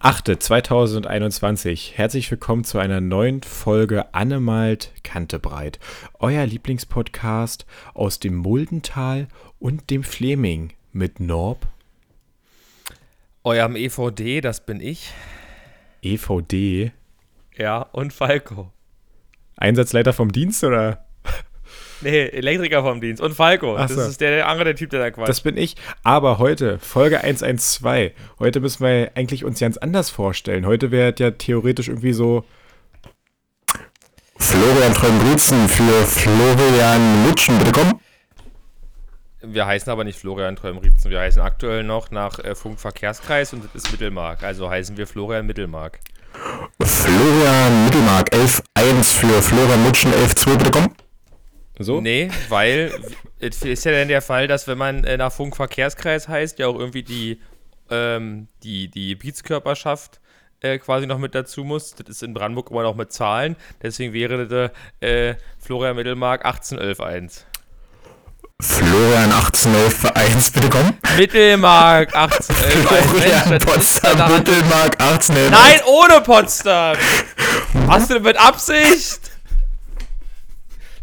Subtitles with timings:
[0.00, 1.92] 8.2021.
[1.94, 5.78] Herzlich willkommen zu einer neuen Folge Annemalt Kantebreit.
[6.18, 7.64] Euer Lieblingspodcast
[7.94, 9.26] aus dem Muldental
[9.58, 11.66] und dem Fleming mit Norb.
[13.42, 15.14] Eurem EVD, das bin ich.
[16.02, 16.92] EVD?
[17.56, 18.72] Ja, und Falco.
[19.56, 21.05] Einsatzleiter vom Dienst oder?
[22.00, 23.22] Nee, Elektriker vom Dienst.
[23.22, 23.76] Und Falco.
[23.76, 24.02] Ach das so.
[24.02, 25.28] ist der, der andere Typ, der da quatscht.
[25.28, 25.76] Das bin ich.
[26.02, 28.12] Aber heute, Folge 112.
[28.38, 30.66] Heute müssen wir eigentlich uns ganz anders vorstellen.
[30.66, 32.44] Heute wäre ja theoretisch irgendwie so.
[34.38, 38.00] Florian Treumbrutzen für Florian Lutschen, bitte komm.
[39.42, 41.10] Wir heißen aber nicht Florian Trömritzen.
[41.10, 44.42] Wir heißen aktuell noch nach äh, Funkverkehrskreis und das ist Mittelmark.
[44.42, 46.00] Also heißen wir Florian Mittelmark.
[46.82, 51.05] Florian Mittelmark 11.1 für Florian Lutschen 11.2, bitte komm.
[51.78, 52.00] So?
[52.00, 52.92] Nee, weil
[53.38, 56.78] es ist ja dann der Fall, dass wenn man äh, nach Funkverkehrskreis heißt, ja auch
[56.78, 57.40] irgendwie die,
[57.90, 60.20] ähm, die, die Gebietskörperschaft
[60.60, 61.94] äh, quasi noch mit dazu muss.
[61.94, 63.56] Das ist in Brandenburg immer noch mit Zahlen.
[63.82, 67.44] Deswegen wäre das äh, Florian Mittelmark 18111.
[68.62, 70.94] Florian 18.11.1, bitte komm.
[71.18, 73.10] Mittelmark 18111.
[73.10, 75.50] Florian Potsdam Mittelmark 18.11.
[75.50, 76.96] Nein, ohne Potsdam!
[77.86, 79.35] Hast du das mit Absicht?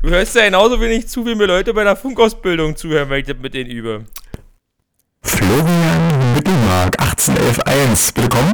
[0.03, 3.25] Du hörst ja genauso wenig zu, wie mir Leute bei der Funkausbildung zuhören, wenn ich
[3.25, 4.03] das mit denen übe.
[5.21, 8.53] Florian Mittelmark 18.11.1, bitte komm.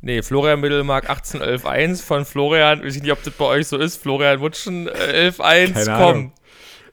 [0.00, 3.98] Nee, Florian Mittelmark 18111 von Florian, ich weiß nicht, ob das bei euch so ist,
[4.02, 5.92] Florian Wutschen äh, 111, Keine komm.
[6.08, 6.32] Ahnung.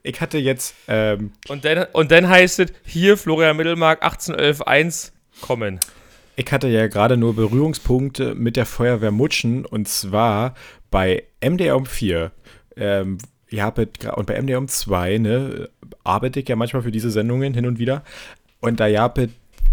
[0.03, 0.75] Ich hatte jetzt.
[0.87, 5.79] Ähm, Und dann, und dann heißt es, hier Florian Mittelmark 18111, kommen.
[6.35, 10.53] Ich hatte ja gerade nur Berührungspunkte mit der Feuerwehr Mutschen und zwar
[10.91, 12.31] bei MDR um 4.
[12.77, 13.17] Ähm,
[13.53, 15.69] habt gra- und bei MDR um 2, ne,
[16.03, 18.03] arbeite ich ja manchmal für diese Sendungen hin und wieder.
[18.59, 19.29] Und da gab es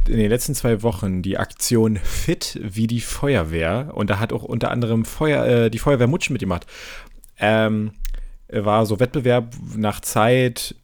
[0.07, 3.93] in den letzten zwei Wochen die Aktion Fit wie die Feuerwehr.
[3.95, 6.67] Und da hat auch unter anderem Feuer, äh, die Feuerwehr Mutschen mitgemacht.
[7.39, 7.93] Ähm,
[8.49, 10.75] war so Wettbewerb nach Zeit,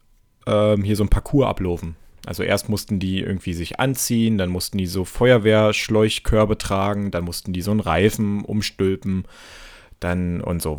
[0.47, 1.97] ähm, hier so ein Parcours ablaufen.
[2.27, 7.53] Also erst mussten die irgendwie sich anziehen, dann mussten die so Feuerwehrschläuchkörbe tragen, dann mussten
[7.53, 9.25] die so einen Reifen umstülpen,
[10.01, 10.79] dann und so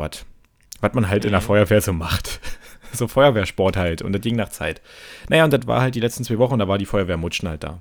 [0.82, 0.94] was.
[0.94, 2.40] Man halt in der Feuerwehr so macht.
[2.94, 4.82] so Feuerwehrsport halt und das ging nach Zeit.
[5.30, 7.64] Naja, und das war halt die letzten zwei Wochen, da war die Feuerwehr Mutschen halt
[7.64, 7.80] da.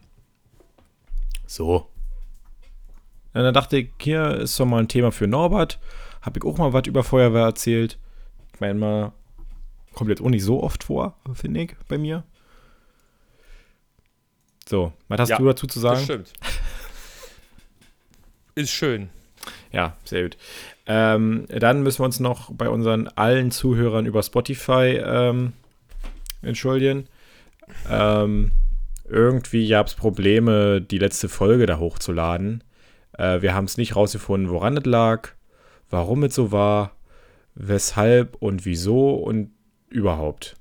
[1.46, 1.88] So.
[3.32, 5.78] Und dann dachte ich, hier ist doch mal ein Thema für Norbert.
[6.22, 7.98] Hab ich auch mal was über Feuerwehr erzählt.
[8.54, 9.12] Ich meine mal,
[9.94, 12.24] kommt jetzt auch nicht so oft vor, finde ich, bei mir.
[14.68, 16.04] So, was hast Ja, du dazu zu Das sagen?
[16.04, 16.32] stimmt.
[18.54, 19.10] Ist schön.
[19.72, 20.36] Ja, sehr gut.
[20.86, 25.52] Ähm, dann müssen wir uns noch bei unseren allen Zuhörern über Spotify ähm,
[26.42, 27.06] entschuldigen.
[27.88, 28.50] Ähm,
[29.08, 32.64] irgendwie gab es Probleme, die letzte Folge da hochzuladen.
[33.16, 35.30] Äh, wir haben es nicht rausgefunden, woran es lag,
[35.90, 36.92] warum es so war,
[37.54, 39.50] weshalb und wieso und
[39.88, 40.56] überhaupt.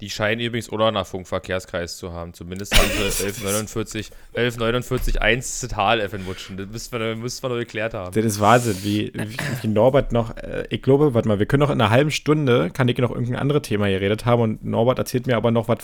[0.00, 2.32] Die scheinen übrigens nach Funkverkehrskreis zu haben.
[2.34, 6.56] Zumindest haben sie 1149, 1149 1 Zital F in Wutschen.
[6.56, 8.14] Das müssten wir, müssten wir noch geklärt haben.
[8.14, 11.62] Das ist Wahnsinn, wie, wie, wie Norbert noch, äh, ich glaube, warte mal, wir können
[11.62, 14.98] noch in einer halben Stunde, kann ich noch irgendein anderes Thema geredet haben und Norbert
[14.98, 15.78] erzählt mir aber noch, was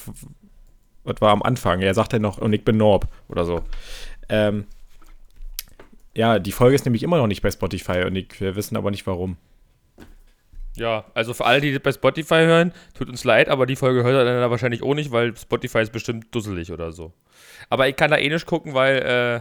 [1.05, 1.81] was war am Anfang.
[1.81, 3.63] Er sagt ja noch, und ich bin Norb oder so.
[4.29, 4.67] Ähm,
[6.15, 8.91] ja, die Folge ist nämlich immer noch nicht bei Spotify und ich, wir wissen aber
[8.91, 9.37] nicht warum.
[10.77, 14.05] Ja, also für alle, die das bei Spotify hören, tut uns leid, aber die Folge
[14.05, 17.13] hört er dann wahrscheinlich auch nicht, weil Spotify ist bestimmt dusselig oder so.
[17.69, 19.41] Aber ich kann da eh nicht gucken, weil äh,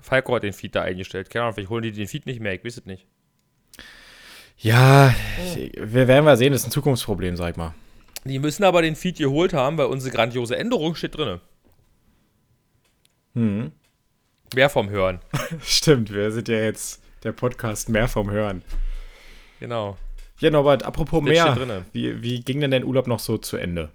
[0.00, 1.30] Falco hat den Feed da eingestellt.
[1.30, 3.06] Keine Ahnung, vielleicht holen die den Feed nicht mehr, ich weiß es nicht.
[4.56, 5.14] Ja,
[5.76, 7.74] wir werden mal sehen, das ist ein Zukunftsproblem, sag ich mal.
[8.24, 11.40] Die müssen aber den Feed geholt haben, weil unsere grandiose Änderung steht drin.
[13.34, 13.72] Hm.
[14.54, 15.20] Mehr vom Hören.
[15.62, 18.62] Stimmt, wir sind ja jetzt der Podcast mehr vom Hören.
[19.60, 19.96] Genau.
[20.40, 23.90] Ja, Norbert, apropos Das mehr, wie, wie ging denn dein Urlaub noch so zu Ende?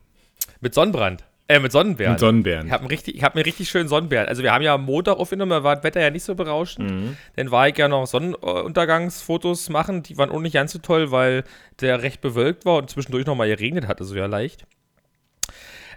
[0.60, 1.24] Mit Sonnenbrand.
[1.48, 2.14] Äh, mit Sonnenbeeren.
[2.14, 2.68] Mit Sonnenbären.
[2.68, 4.28] Ich habe richtig, ich hab mir richtig schön Sonnenbeeren.
[4.28, 6.90] Also wir haben ja am Montag aufgenommen, da war das Wetter ja nicht so berauschend.
[6.90, 7.18] Mhm.
[7.36, 10.04] Dann war ich ja noch Sonnenuntergangsfotos machen.
[10.04, 11.44] Die waren auch nicht ganz so toll, weil
[11.82, 14.66] der recht bewölkt war und zwischendurch noch mal geregnet hat, also ja leicht.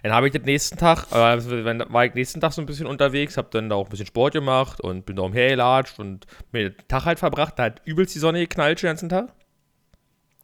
[0.02, 2.86] Dann habe ich den nächsten Tag, äh, dann war ich nächsten Tag so ein bisschen
[2.86, 6.70] unterwegs, habe dann da auch ein bisschen Sport gemacht und bin da umhergelatscht und mir
[6.70, 7.54] den Tag halt verbracht.
[7.56, 9.32] Da hat übelst die Sonne geknallt den ganzen Tag.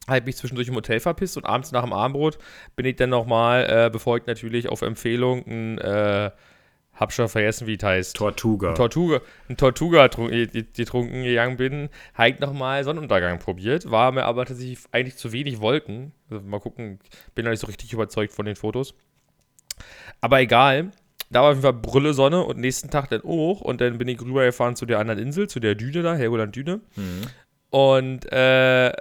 [0.08, 2.38] Habe mich zwischendurch im Hotel verpisst und abends nach dem Abendbrot
[2.76, 6.31] bin ich dann nochmal, äh, bevor ich natürlich auf Empfehlung ein, äh,
[6.94, 8.70] hab schon vergessen, wie es heißt, Tortuga.
[8.70, 13.90] ein Tortuga, ein Tortuga trun- äh, die- getrunken gegangen bin, habe ich nochmal Sonnenuntergang probiert,
[13.90, 16.12] war mir aber tatsächlich eigentlich zu wenig Wolken.
[16.31, 16.99] Also mal gucken,
[17.34, 18.94] bin noch nicht so richtig überzeugt von den Fotos.
[20.20, 20.90] Aber egal,
[21.31, 24.06] Da war auf jeden Fall Brülle Sonne und nächsten Tag dann hoch und dann bin
[24.06, 26.81] ich rübergefahren zu der anderen Insel, zu der Düne da, Helgoland Düne.
[27.70, 28.93] Und äh,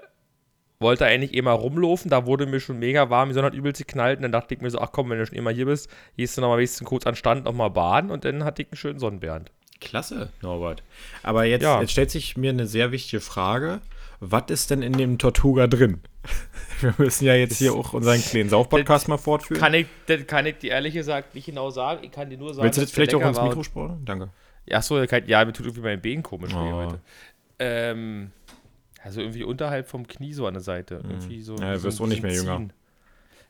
[0.81, 3.79] wollte eigentlich eh mal rumlaufen, da wurde mir schon mega warm, die Sonne hat übelst
[3.85, 5.89] geknallt und dann dachte ich mir so, ach komm, wenn du schon immer hier bist,
[6.17, 8.61] gehst du noch mal wenigstens kurz an den Strand noch mal baden und dann hatte
[8.63, 9.51] ich einen schönen Sonnenbernd.
[9.79, 10.83] Klasse, Norbert.
[11.23, 11.81] Aber jetzt, Ja.
[11.81, 13.79] jetzt stellt sich mir eine sehr wichtige Frage.
[14.19, 16.01] Was ist denn in dem Tortuga drin?
[16.81, 19.59] Wir müssen ja jetzt hier auch unseren kleinen Saufpodcast mal fortführen.
[19.59, 22.53] Kann ich, das kann ich dir ehrlich gesagt nicht genau sagen, ich kann dir nur
[22.53, 23.41] sagen, Willst du das vielleicht auch ins.
[23.41, 24.05] Mikro sprechen?
[24.05, 24.29] Danke.
[24.67, 26.59] Ja, so, ja, mir tut irgendwie mein Bein komisch Oh.
[26.73, 26.99] heute.
[27.57, 28.31] Ähm,
[29.03, 31.01] also irgendwie unterhalb vom Knie so an der Seite.
[31.03, 31.61] Irgendwie so, Mhm.
[31.61, 32.57] Ja, so wirst ein auch nicht mehr bisschen jünger.
[32.57, 32.73] ziehen.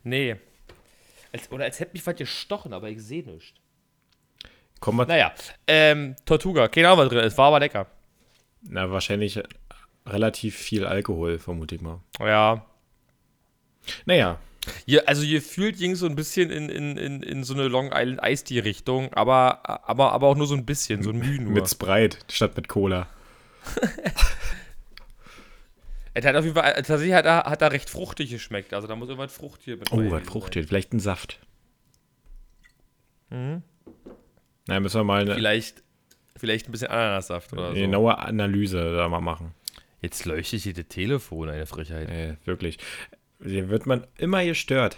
[0.04, 0.36] Nee.
[1.34, 3.54] Als, oder als hätte mich was gestochen, aber ich sehe nichts.
[4.80, 5.06] Kommen wir.
[5.06, 5.32] Naja,
[5.68, 7.88] ähm, Tortuga, keine Ahnung, was drin ist, war aber lecker.
[8.64, 9.42] Na, wahrscheinlich
[10.06, 12.00] relativ viel Alkohol, vermute ich mal.
[12.20, 12.66] Ja.
[14.06, 14.40] Naja,
[14.86, 17.92] Hier, also hier fühlt ging so ein bisschen in, in, in, in so eine Long
[17.94, 21.42] Island Ice Tea Richtung, aber, aber, aber auch nur so ein bisschen, so ein Mühe
[21.42, 21.54] nur.
[21.54, 23.08] mit Sprite statt mit Cola.
[26.14, 28.96] Er hat auf jeden Fall, tatsächlich hat er, hat er recht fruchtig geschmeckt, also da
[28.96, 30.68] muss irgendwas Frucht hier mit Oh, was fruchtet.
[30.68, 31.40] Vielleicht ein Saft.
[33.30, 33.62] Mhm.
[34.68, 35.84] Na, müssen wir mal eine Vielleicht,
[36.36, 37.76] vielleicht ein bisschen Ananassaft oder so.
[37.76, 39.54] genaue Analyse da mal machen.
[40.02, 42.10] Jetzt leuchtet hier das Telefon, eine Frechheit.
[42.10, 42.78] Äh, wirklich.
[43.44, 44.98] Hier wird man immer gestört.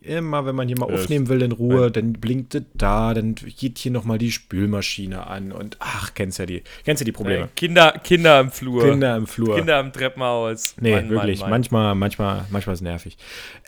[0.00, 3.78] Immer, wenn man hier mal aufnehmen will in Ruhe, dann blinkt es da, dann geht
[3.78, 7.48] hier nochmal die Spülmaschine an und ach, kennst ja die, kennst ja die Probleme.
[7.56, 8.84] Kinder, Kinder im Flur.
[8.84, 9.56] Kinder im Flur.
[9.56, 10.74] Kinder im Treppenhaus.
[10.80, 11.40] nee, Mann, wirklich.
[11.40, 11.60] Mann, Mann.
[11.60, 13.18] Manchmal, manchmal, manchmal ist es nervig.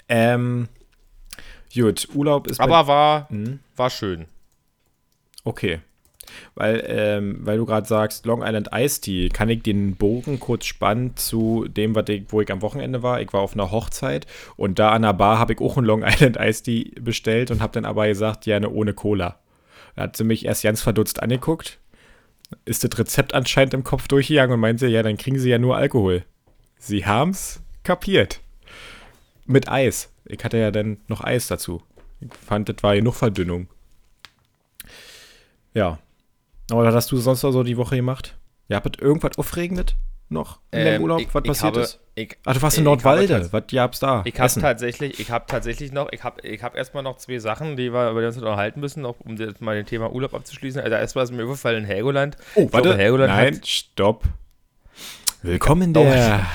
[0.08, 0.68] Ähm,
[1.74, 3.60] gut, Urlaub ist Aber war, Mhm.
[3.76, 4.26] war schön.
[5.44, 5.80] Okay.
[6.54, 10.66] Weil, ähm, weil du gerade sagst, Long Island Ice Tea, kann ich den Bogen kurz
[10.66, 13.20] spannen zu dem, was ich, wo ich am Wochenende war.
[13.20, 14.26] Ich war auf einer Hochzeit
[14.56, 17.60] und da an der Bar habe ich auch einen Long Island Ice Tea bestellt und
[17.60, 19.38] habe dann aber gesagt, gerne ohne Cola.
[19.96, 21.78] Da hat sie mich erst ganz verdutzt angeguckt,
[22.64, 25.76] ist das Rezept anscheinend im Kopf durchgegangen und meinte, ja, dann kriegen sie ja nur
[25.76, 26.24] Alkohol.
[26.78, 28.40] Sie haben's kapiert.
[29.46, 30.10] Mit Eis.
[30.24, 31.82] Ich hatte ja dann noch Eis dazu.
[32.20, 33.68] Ich fand, das war genug Verdünnung.
[35.74, 35.98] Ja.
[36.72, 38.36] Aber was hast du sonst noch so die Woche gemacht?
[38.68, 39.94] Ja, habt ihr irgendwas Aufregendes
[40.30, 42.00] noch in deinem Ähm, Urlaub, ich- was ich passiert habe- ist?
[42.14, 43.48] Ich, Ach, du warst in Nordwalde.
[43.52, 44.22] Was gab's da?
[44.24, 47.76] Ich habe tatsächlich, ich habe tatsächlich noch, ich habe ich hab erstmal noch zwei Sachen,
[47.76, 50.80] die wir über die uns unterhalten müssen, auch um das mal den Thema Urlaub abzuschließen.
[50.80, 52.36] Also erstmal ist mir überfallen in Helgoland.
[52.54, 52.96] Oh, glaube, warte.
[52.98, 54.24] Helgoland Nein, hat- stopp.
[55.42, 56.46] Willkommen in der,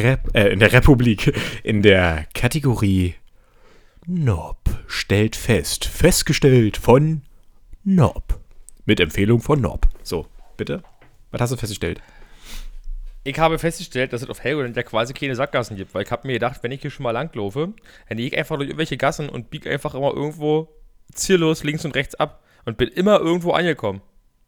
[0.00, 1.32] Rep äh, in der Republik,
[1.62, 3.14] in der Kategorie
[4.06, 4.58] Nob
[4.88, 5.84] stellt fest.
[5.84, 7.22] Festgestellt von
[7.84, 8.39] Nob.
[8.84, 9.86] Mit Empfehlung von Nob.
[10.02, 10.82] So, bitte.
[11.30, 12.00] Was hast du festgestellt?
[13.22, 16.26] Ich habe festgestellt, dass es auf Helgoland ja quasi keine Sackgassen gibt, weil ich habe
[16.26, 17.74] mir gedacht, wenn ich hier schon mal langlaufe,
[18.08, 20.68] dann gehe ich einfach durch irgendwelche Gassen und biege einfach immer irgendwo
[21.12, 24.00] ziellos links und rechts ab und bin immer irgendwo angekommen.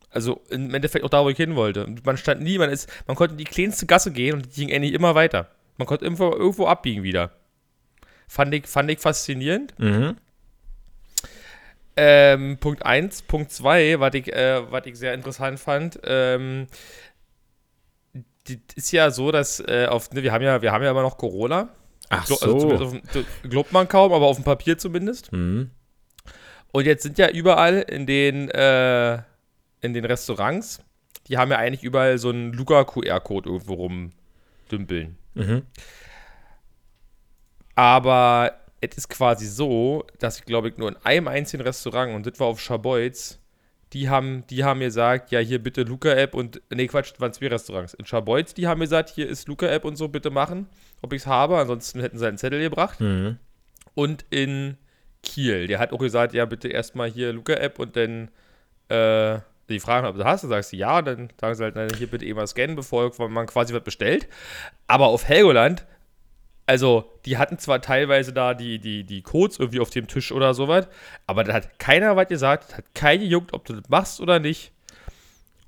[0.09, 1.87] Also im Endeffekt auch da, wo ich hin wollte.
[1.87, 4.67] Und man stand nie, man ist, man konnte in die kleinste Gasse gehen und die
[4.67, 5.49] ging eigentlich immer weiter.
[5.77, 7.33] Man konnte irgendwo, irgendwo abbiegen wieder.
[8.29, 9.79] Fand ich, fand ich faszinierend.
[9.79, 10.17] Mhm.
[11.97, 13.23] Ähm, Punkt 1.
[13.23, 16.67] Punkt 2, was ich, äh, was ich sehr interessant fand, ähm,
[18.75, 21.17] ist ja so, dass äh, auf, ne, wir haben ja, wir haben ja immer noch
[21.19, 21.69] Corona.
[22.09, 22.87] Ach Glo- Also so.
[23.13, 25.33] dem- glaubt man kaum, aber auf dem Papier zumindest.
[25.33, 25.71] Mhm.
[26.73, 29.15] Und jetzt sind ja überall in den, äh,
[29.83, 30.81] in den Restaurants,
[31.29, 35.17] die haben ja eigentlich überall so einen Luca-QR-Code irgendwo rumdümpeln.
[35.35, 35.63] Mhm.
[37.75, 38.53] Aber
[38.83, 42.39] es ist quasi so, dass ich glaube ich nur in einem einzigen Restaurant, und das
[42.39, 43.39] war auf Scharbeutz,
[43.93, 47.49] die haben, die haben mir gesagt, ja, hier bitte Luca-App und, nee, Quatsch, waren zwei
[47.49, 47.95] Restaurants.
[47.95, 50.67] In Scharbeutz, die haben mir gesagt, hier ist Luca-App und so, bitte machen,
[51.03, 53.01] ob ich es habe, ansonsten hätten sie einen Zettel gebracht.
[53.01, 53.39] Mhm.
[53.95, 54.79] Und in
[55.23, 58.31] Kiel, der hat auch gesagt, ja, bitte erstmal hier Luca-App und dann,
[58.89, 61.89] äh, die fragen, ob du hast, dann sagst du ja, dann sagen sie halt, nein,
[61.97, 64.27] hier bitte immer scannen, bevor man quasi was bestellt.
[64.87, 65.87] Aber auf Helgoland,
[66.67, 70.55] also, die hatten zwar teilweise da die, die, die Codes irgendwie auf dem Tisch oder
[70.55, 70.89] sowas,
[71.27, 74.73] aber da hat keiner was gesagt, hat keiner gejuckt, ob du das machst oder nicht.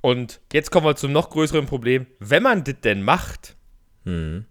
[0.00, 2.06] Und jetzt kommen wir zum noch größeren Problem.
[2.20, 3.56] Wenn man das denn macht,
[4.04, 4.44] Mhm.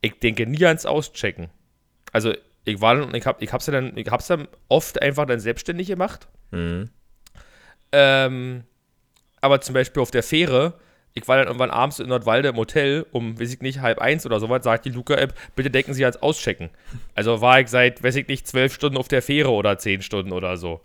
[0.00, 1.50] ich denke nie ans Auschecken.
[2.12, 2.32] Also,
[2.64, 5.40] ich war dann, ich hab, ich hab's ja dann, ich hab's dann oft einfach dann
[5.40, 6.28] selbstständig gemacht.
[6.52, 6.90] Mhm.
[7.90, 8.64] Ähm,
[9.40, 10.74] aber zum Beispiel auf der Fähre,
[11.14, 14.24] ich war dann irgendwann abends in Nordwalde im Hotel um, weiß ich nicht, halb eins
[14.26, 16.70] oder sowas, sagt die Luca-App, bitte denken Sie ans Auschecken.
[17.14, 20.32] Also war ich seit, weiß ich nicht, zwölf Stunden auf der Fähre oder zehn Stunden
[20.32, 20.80] oder so.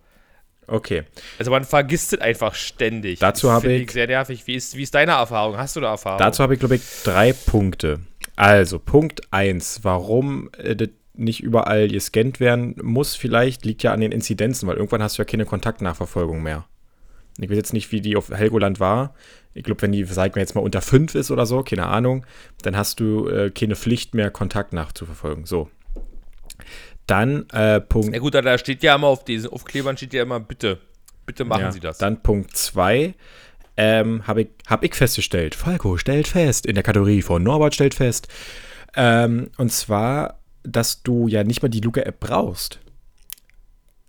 [0.68, 1.04] Okay.
[1.40, 3.20] Also man vergisst es einfach ständig.
[3.20, 4.46] Dazu Das habe finde ich- sehr nervig.
[4.48, 5.58] Wie ist, wie ist deine Erfahrung?
[5.58, 6.20] Hast du da Erfahrung?
[6.20, 8.02] Dazu habe ich, glaube ich, drei Punkte.
[8.36, 14.02] Also, Punkt 1, warum äh, das nicht überall gescannt werden muss, vielleicht liegt ja an
[14.02, 16.66] den Inzidenzen, weil irgendwann hast du ja keine Kontaktnachverfolgung mehr.
[17.40, 19.14] Ich weiß jetzt nicht, wie die auf Helgoland war.
[19.54, 22.26] Ich glaube, wenn die, sagen wir jetzt mal, unter 5 ist oder so, keine Ahnung,
[22.62, 25.46] dann hast du äh, keine Pflicht mehr, Kontakt nachzuverfolgen.
[25.46, 25.70] So.
[27.08, 28.14] Dann äh, Punkt.
[28.14, 30.80] Ja gut, da steht ja immer auf diesen Aufklebern steht ja immer, bitte,
[31.26, 31.98] bitte machen ja, Sie das.
[31.98, 33.16] Dann Punkt 2.
[33.80, 35.56] Ähm, habe ich, hab ich festgestellt.
[35.56, 38.28] Falco stellt fest, in der Kategorie von Norbert stellt fest.
[38.96, 42.80] Ähm, und zwar, dass du ja nicht mal die Luca-App brauchst.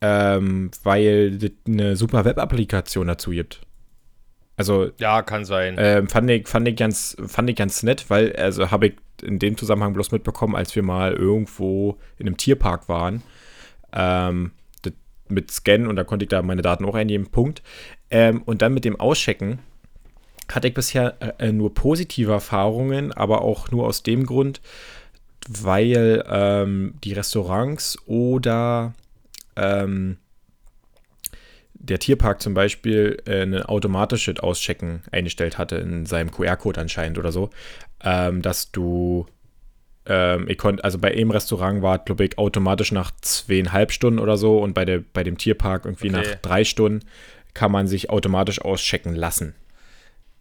[0.00, 3.61] Ähm, weil es eine super Web-Applikation dazu gibt.
[4.57, 4.90] Also.
[4.99, 5.76] Ja, kann sein.
[5.78, 9.38] Ähm, fand, ich, fand, ich ganz, fand ich ganz nett, weil, also habe ich in
[9.38, 13.23] dem Zusammenhang bloß mitbekommen, als wir mal irgendwo in einem Tierpark waren.
[13.93, 14.52] Ähm,
[15.31, 17.26] mit Scan und da konnte ich da meine Daten auch eingeben.
[17.31, 17.62] Punkt.
[18.11, 19.59] Ähm, und dann mit dem Auschecken
[20.50, 24.61] hatte ich bisher äh, nur positive Erfahrungen, aber auch nur aus dem Grund,
[25.47, 28.95] weil ähm, die Restaurants oder
[29.59, 30.17] ähm,
[31.75, 37.33] der Tierpark zum Beispiel äh, ein automatisches Auschecken eingestellt hatte in seinem QR-Code anscheinend oder
[37.33, 37.50] so,
[38.03, 39.27] ähm, dass du
[40.07, 44.37] ähm, ich konnte, also bei einem Restaurant war, glaube ich, automatisch nach zweieinhalb Stunden oder
[44.37, 46.17] so und bei, der, bei dem Tierpark irgendwie okay.
[46.17, 47.05] nach drei Stunden
[47.55, 49.55] kann man sich automatisch auschecken lassen.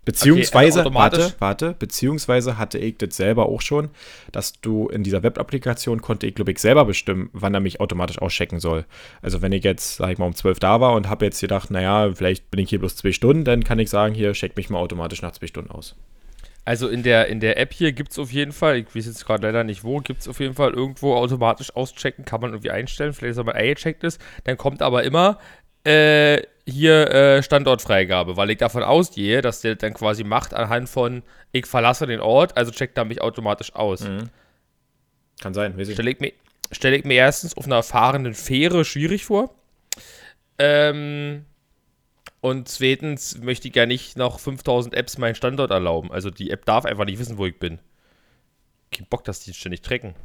[0.08, 3.90] Beziehungsweise, okay, also warte, warte, beziehungsweise hatte ich das selber auch schon,
[4.32, 8.18] dass du in dieser Web-Applikation konnte ich, glaube ich, selber bestimmen, wann er mich automatisch
[8.20, 8.86] auschecken soll.
[9.22, 11.72] Also wenn ich jetzt, sag ich mal, um 12 da war und habe jetzt gedacht,
[11.72, 14.70] naja, vielleicht bin ich hier bloß zwei Stunden, dann kann ich sagen, hier, check mich
[14.70, 15.98] mal automatisch nach zwei Stunden aus.
[16.64, 19.26] Also in der, in der App hier gibt es auf jeden Fall, ich weiß jetzt
[19.26, 22.72] gerade leider nicht wo, gibt es auf jeden Fall irgendwo automatisch auschecken, kann man irgendwie
[22.72, 24.22] einstellen, vielleicht ist er mal eingecheckt ist.
[24.46, 25.38] Dann kommt aber immer
[25.86, 31.24] äh, hier äh, Standortfreigabe, weil ich davon ausgehe, dass der dann quasi macht anhand von,
[31.52, 34.02] ich verlasse den Ort, also checkt er mich automatisch aus.
[34.02, 34.30] Mhm.
[35.40, 35.96] Kann sein, weiß ich.
[35.96, 36.34] Stelle ich, mir,
[36.72, 39.56] stell ich mir erstens auf einer fahrenden Fähre schwierig vor.
[40.60, 41.46] Ähm,
[42.42, 46.12] und zweitens möchte ich ja nicht noch 5000 Apps meinen Standort erlauben.
[46.12, 47.80] Also die App darf einfach nicht wissen, wo ich bin.
[48.92, 50.16] Kein Bock, dass die ständig tracken.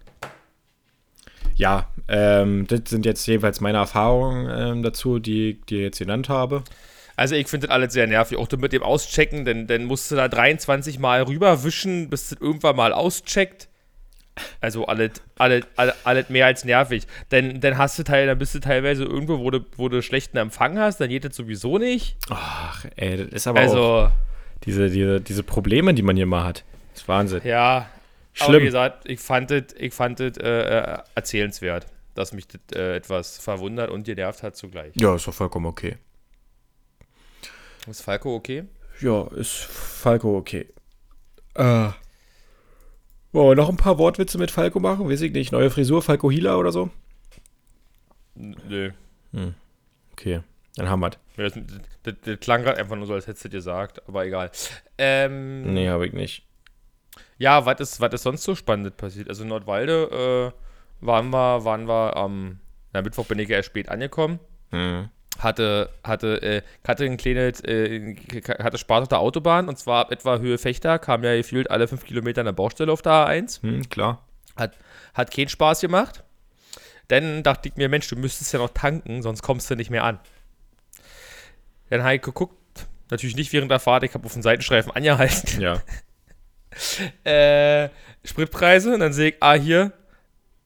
[1.55, 6.29] Ja, ähm, das sind jetzt jeweils meine Erfahrungen ähm, dazu, die ich dir jetzt genannt
[6.29, 6.65] habe.
[7.17, 10.17] Also ich finde das alles sehr nervig, auch mit dem Auschecken, denn dann musst du
[10.17, 13.69] da 23 Mal rüberwischen, bis das irgendwann mal auscheckt.
[14.61, 17.07] Also alles, alles, alles, alles mehr als nervig.
[17.31, 20.39] Denn dann hast du teil, dann bist du teilweise irgendwo, wo du, wo du schlechten
[20.39, 22.17] Empfang hast, dann geht das sowieso nicht.
[22.31, 24.11] Ach, ey, das ist aber also, auch
[24.65, 26.65] diese, diese, diese Probleme, die man hier mal hat.
[26.93, 27.43] Das ist Wahnsinn.
[27.45, 27.89] Ja,
[28.33, 28.49] Schlimm.
[28.49, 32.97] Aber wie gesagt, ich fand es ich fand äh, äh, erzählenswert, dass mich das äh,
[32.97, 34.95] etwas verwundert und genervt hat zugleich.
[34.97, 35.97] Ja, ist doch vollkommen okay.
[37.87, 38.65] Ist Falco okay?
[39.01, 40.69] Ja, ist Falco okay.
[41.55, 41.91] Äh.
[43.33, 45.09] Wollen wir noch ein paar Wortwitze mit Falco machen?
[45.09, 45.53] Weiß ich nicht.
[45.53, 46.91] Neue Frisur, Falco Hila oder so?
[48.35, 48.93] Nö.
[49.33, 49.55] Hm.
[50.13, 50.43] Okay,
[50.77, 51.55] dann haben wir das.
[52.03, 54.51] Das, das klang gerade einfach nur so, als hättest du dir gesagt, aber egal.
[54.99, 56.47] Ähm, nee, habe ich nicht.
[57.39, 59.29] Ja, was ist, was ist sonst so spannend passiert?
[59.29, 62.61] Also in Nordwalde äh, waren wir, waren wir am
[62.93, 64.39] na, Mittwoch bin ich ja erst spät angekommen.
[64.71, 65.09] Mhm.
[65.39, 68.15] Hatte, hatte, äh, hatte ein kleines, äh,
[68.59, 71.89] hatte Spaß auf der Autobahn und zwar ab etwa Höhe Fechter, kam ja gefühlt alle
[71.89, 73.61] fünf Kilometer eine Baustelle auf der A1.
[73.63, 74.27] Mhm, klar.
[74.57, 74.77] Hat,
[75.15, 76.23] hat keinen Spaß gemacht.
[77.09, 80.05] Dann dachte ich mir, Mensch, du müsstest ja noch tanken, sonst kommst du nicht mehr
[80.05, 80.19] an.
[81.89, 82.57] Dann habe ich geguckt,
[83.11, 85.61] natürlich nicht während der Fahrt, ich habe auf den Seitenstreifen angehalten.
[85.61, 85.81] Ja.
[87.25, 87.89] äh,
[88.25, 89.93] Spritpreise und dann sehe ich, ah, hier,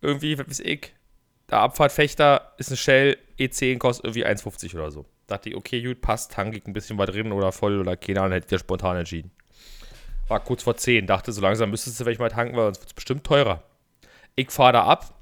[0.00, 0.92] irgendwie, was weiß ich,
[1.50, 5.06] der Abfahrtfechter ist ein Shell, E10 kostet irgendwie 1,50 oder so.
[5.26, 8.20] Dachte ich, okay, gut, passt, tank ich ein bisschen was drin oder voll oder keine
[8.20, 9.30] Ahnung, hätte ich ja spontan entschieden.
[10.28, 12.88] War kurz vor 10, dachte, so langsam müsstest du vielleicht mal tanken, weil sonst wird
[12.88, 13.62] es bestimmt teurer.
[14.34, 15.20] Ich fahre da ab,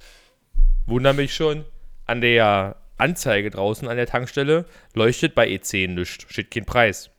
[0.86, 1.64] wundere mich schon,
[2.06, 7.10] an der Anzeige draußen an der Tankstelle leuchtet bei E10 nichts, steht kein Preis.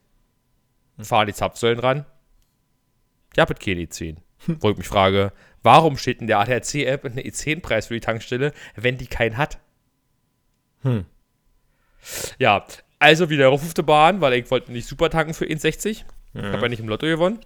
[0.98, 2.06] Fahren die Zapfsäulen ran,
[3.36, 4.18] Ihr habt keine E10.
[4.60, 5.32] Wo ich mich frage,
[5.64, 9.60] warum steht in der ADAC-App ein E10-Preis für die Tankstelle, wenn die keinen hat?
[10.84, 11.06] Hm.
[12.38, 12.66] Ja,
[13.00, 16.04] also wieder auf der Bahn, weil ich wollte nicht super tanken für 1,60.
[16.34, 16.40] Mhm.
[16.40, 17.40] Ich habe ja nicht im Lotto gewonnen.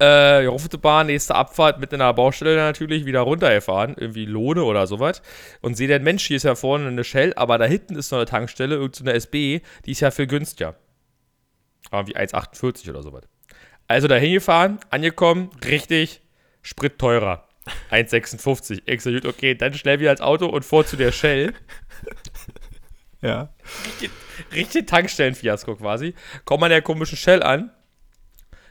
[0.00, 4.86] Äh, auf der Bahn, nächste Abfahrt mit einer Baustelle natürlich wieder runtergefahren, irgendwie Lohne oder
[4.86, 5.20] sowas.
[5.60, 8.18] Und sehe den Mensch, hier ist ja vorne eine Shell, aber da hinten ist noch
[8.18, 10.74] eine Tankstelle, irgendeine SB, die ist ja viel günstiger.
[11.90, 13.24] Aber wie 1,48 oder sowas.
[13.90, 16.20] Also da hingefahren, angekommen, richtig,
[16.62, 17.48] Sprit teurer.
[17.90, 18.82] 1,56.
[18.86, 21.54] Ich gut, okay, dann schnell wieder als Auto und vor zu der Shell.
[23.22, 23.52] Ja.
[23.84, 24.10] Richtig,
[24.54, 26.14] richtig Tankstellenfiasko quasi.
[26.46, 27.70] Komm an der komischen Shell an.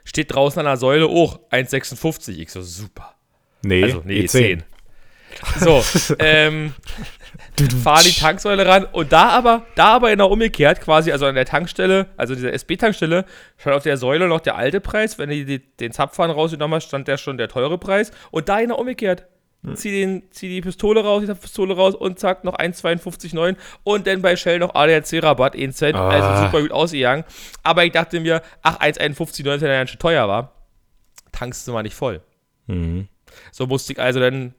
[0.06, 2.40] Steht draußen an der Säule auch 1,56.
[2.40, 3.14] Ich so, super.
[3.62, 4.64] Nee, also, nee, E10.
[5.60, 5.84] So,
[6.20, 6.74] ähm,
[7.84, 11.46] fahren die Tanksäule ran und da aber, da aber genau umgekehrt quasi, also an der
[11.46, 13.26] Tankstelle, also dieser SB-Tankstelle,
[13.58, 15.18] stand auf der Säule noch der alte Preis.
[15.18, 18.12] Wenn du die, den Zapfhahn rausgenommen hast, stand der schon der teure Preis.
[18.32, 19.26] Und da genau umgekehrt.
[19.74, 24.22] Zieh, den, zieh die Pistole raus, die Pistole raus und zack, noch 1,52,9 und dann
[24.22, 26.08] bei Shell noch ADAC-Rabatt, 1 Cent, Ah.
[26.08, 27.26] also super gut ausgegangen.
[27.62, 30.54] Aber ich dachte mir, ach, 1,51,9, wenn der ganz schön teuer war,
[31.34, 32.22] tankst du mal nicht voll.
[32.68, 33.10] Mhm.
[33.52, 34.54] So musste ich also dann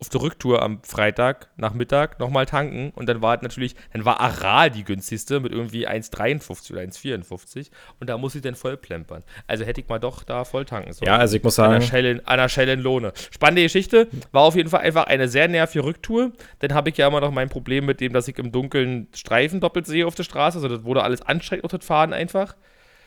[0.00, 4.70] auf der Rücktour am Freitag Nachmittag nochmal tanken und dann war natürlich, dann war Aral
[4.70, 7.70] die günstigste mit irgendwie 1,53 oder 1,54
[8.00, 9.22] und da musste ich dann voll plempern.
[9.46, 11.06] Also hätte ich mal doch da voll tanken sollen.
[11.06, 13.12] Ja, also ich muss An der, sagen, an der Shell in Lohne.
[13.30, 14.08] Spannende Geschichte.
[14.32, 16.32] War auf jeden Fall einfach eine sehr nervige Rücktour.
[16.58, 19.60] Dann habe ich ja immer noch mein Problem mit dem, dass ich im Dunkeln Streifen
[19.60, 20.58] doppelt sehe auf der Straße.
[20.58, 22.56] Also das wurde alles anstrengend auf das Fahren einfach.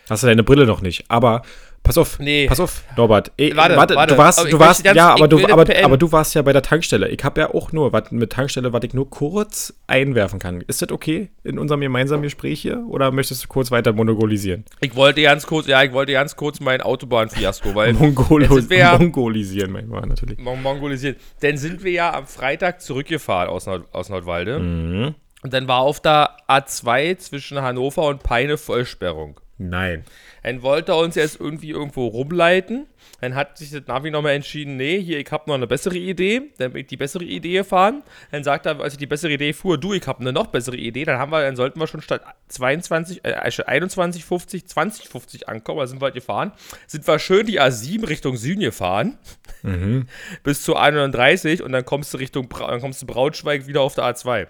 [0.09, 1.05] hast du deine Brille noch nicht.
[1.09, 1.43] Aber
[1.87, 2.45] pass auf, Nee.
[2.47, 3.31] pass auf, Norbert.
[3.37, 4.13] Ey, Warte, warte, warte.
[4.13, 6.53] du warst, Aber du warst, ganz- ja, aber du, aber, aber du warst ja bei
[6.53, 7.07] der Tankstelle.
[7.09, 10.61] Ich habe ja auch nur, was mit Tankstelle, was ich nur kurz einwerfen kann.
[10.67, 12.83] Ist das okay in unserem gemeinsamen Gespräch hier?
[12.87, 14.65] Oder möchtest du kurz weiter monopolisieren?
[14.81, 19.71] Ich wollte ganz kurz, ja, ich wollte ganz kurz mein Autobahnfiasko, weil Mongolo ja- Mongolisieren
[19.71, 20.37] manchmal natürlich.
[20.39, 21.17] Mon mongolisiert.
[21.41, 24.59] Dann sind wir ja am Freitag zurückgefahren aus, Nord aus Nordwalde.
[24.59, 25.15] Mhm.
[25.43, 29.39] Und dann war auf der A2 zwischen Hannover und Peine Vollsperrung.
[29.59, 30.03] Nein.
[30.43, 32.85] Dann wollte er uns jetzt irgendwie irgendwo rumleiten.
[33.21, 36.51] Dann hat sich das Navi nochmal entschieden, nee, hier, ich habe noch eine bessere Idee.
[36.59, 38.03] Dann bin ich die bessere Idee gefahren.
[38.31, 40.77] Dann sagt er, als ich die bessere Idee fuhr, du, ich habe eine noch bessere
[40.77, 41.05] Idee.
[41.05, 45.49] Dann haben wir, dann sollten wir schon statt 22, äh, also 21, 50, 20, 50
[45.49, 45.79] ankommen.
[45.79, 46.51] Da sind wir halt gefahren.
[46.85, 49.17] Sind wir schön die A7 Richtung Süden gefahren.
[50.43, 54.03] Bis zu 31 und dann kommst du Richtung, dann kommst du Braunschweig wieder auf der
[54.03, 54.47] A2.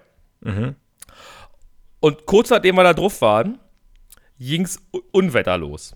[2.02, 3.58] Und kurz nachdem wir da drauf waren,
[4.40, 4.80] ging's
[5.12, 5.96] Unwetter los.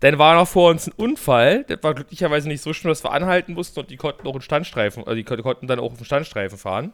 [0.00, 1.64] Dann war noch vor uns ein Unfall.
[1.64, 4.42] Das war glücklicherweise nicht so schlimm, dass wir anhalten mussten und die konnten auch einen
[4.42, 6.92] Standstreifen, also die kon- konnten dann auch auf den Standstreifen fahren.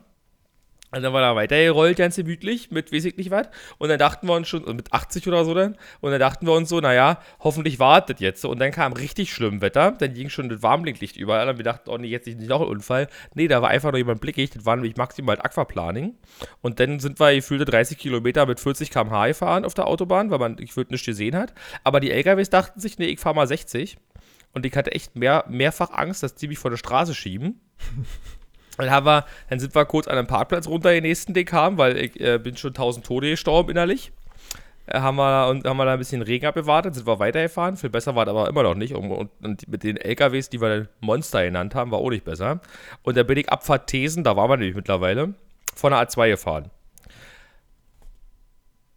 [0.94, 3.48] Und dann war da weitergerollt, ganz gemütlich, mit weiß ich nicht was.
[3.78, 6.52] Und dann dachten wir uns schon, mit 80 oder so dann, und dann dachten wir
[6.52, 8.44] uns so, naja, hoffentlich wartet jetzt.
[8.44, 9.92] Und dann kam richtig schlimm Wetter.
[9.92, 11.48] Dann ging schon das Warnblinklicht überall.
[11.48, 13.08] Und wir dachten, oh nee, jetzt nicht noch ein Unfall.
[13.34, 14.50] Nee, da war einfach noch jemand blickig.
[14.50, 16.14] Das war nämlich maximal Aquaplaning.
[16.60, 20.38] Und dann sind wir gefühlte 30 Kilometer mit 40 km/h gefahren auf der Autobahn, weil
[20.38, 21.54] man gefühlt nichts gesehen hat.
[21.82, 23.98] Aber die LKWs dachten sich, nee, ich fahre mal 60.
[24.52, 27.60] Und ich hatte echt mehr, mehrfach Angst, dass die mich vor der Straße schieben.
[28.76, 31.96] Dann, haben wir, dann sind wir kurz an einem Parkplatz runter den nächsten haben, weil
[31.96, 34.12] ich äh, bin schon 1000 Tode gestorben innerlich.
[34.86, 37.76] Äh, haben, wir, und haben wir da ein bisschen Regen abgewartet, sind wir weitergefahren.
[37.76, 38.94] Viel besser war es aber immer noch nicht.
[38.94, 42.24] Und, und, und mit den LKWs, die wir dann Monster genannt haben, war auch nicht
[42.24, 42.60] besser.
[43.02, 45.34] Und da bin ich Abfahrt Thesen, da waren wir nämlich mittlerweile,
[45.74, 46.70] von der A2 gefahren.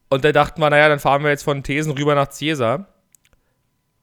[0.09, 2.87] Und da dachten wir, naja, dann fahren wir jetzt von Thesen rüber nach Ciesa.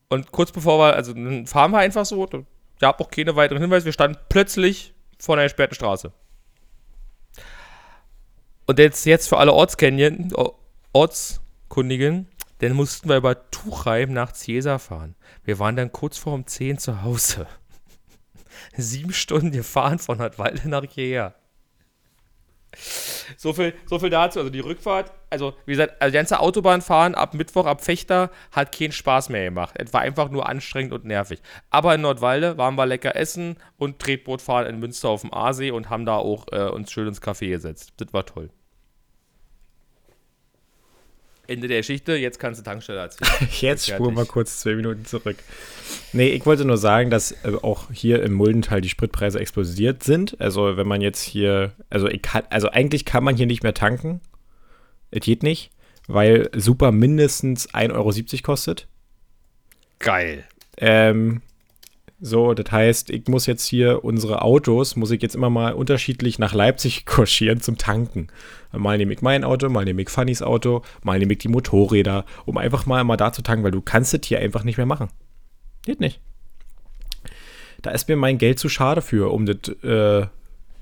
[0.09, 2.41] Und kurz bevor wir, also dann fahren wir einfach so, da
[2.81, 6.12] gab auch keine weiteren Hinweise, wir standen plötzlich vor einer gesperrten Straße.
[8.66, 10.11] Und jetzt, jetzt für alle Ortskenner,
[10.92, 12.29] Ortskundigen,
[12.61, 15.16] dann mussten wir über Tuchheim nach Ciesa fahren.
[15.44, 17.46] Wir waren dann kurz vor um 10 zu Hause.
[18.77, 21.35] Sieben Stunden gefahren von Nordwalde nach hierher.
[23.37, 24.39] So viel, so viel dazu.
[24.39, 28.77] Also die Rückfahrt, also wie gesagt, also die ganze Autobahnfahren ab Mittwoch, ab Fechter, hat
[28.77, 29.75] keinen Spaß mehr gemacht.
[29.79, 31.41] Es war einfach nur anstrengend und nervig.
[31.71, 35.71] Aber in Nordwalde waren wir lecker essen und Tretboot fahren in Münster auf dem Aasee
[35.71, 37.95] und haben da auch äh, uns schön ins Café gesetzt.
[37.97, 38.51] Das war toll.
[41.46, 43.48] Ende der Geschichte, jetzt kannst du Tankstelle erzählen.
[43.61, 45.37] Jetzt spuren wir kurz zwei Minuten zurück.
[46.12, 50.40] Nee, ich wollte nur sagen, dass äh, auch hier im Muldental die Spritpreise explodiert sind.
[50.40, 53.74] Also wenn man jetzt hier, also ich kann, also eigentlich kann man hier nicht mehr
[53.74, 54.20] tanken.
[55.11, 55.70] Es geht nicht,
[56.07, 58.88] weil Super mindestens 1,70 Euro kostet.
[59.98, 60.44] Geil.
[60.78, 61.42] Ähm,
[62.27, 66.39] so, das heißt, ich muss jetzt hier unsere Autos, muss ich jetzt immer mal unterschiedlich
[66.39, 68.29] nach Leipzig kurschieren zum Tanken.
[68.73, 72.25] Mal nehme ich mein Auto, mal nehme ich Fannys Auto, mal nehme ich die Motorräder,
[72.47, 74.87] um einfach mal, mal da zu tanken, weil du kannst das hier einfach nicht mehr
[74.87, 75.11] machen.
[75.85, 76.19] Geht nicht.
[77.83, 80.27] Da ist mir mein Geld zu schade für, um das äh,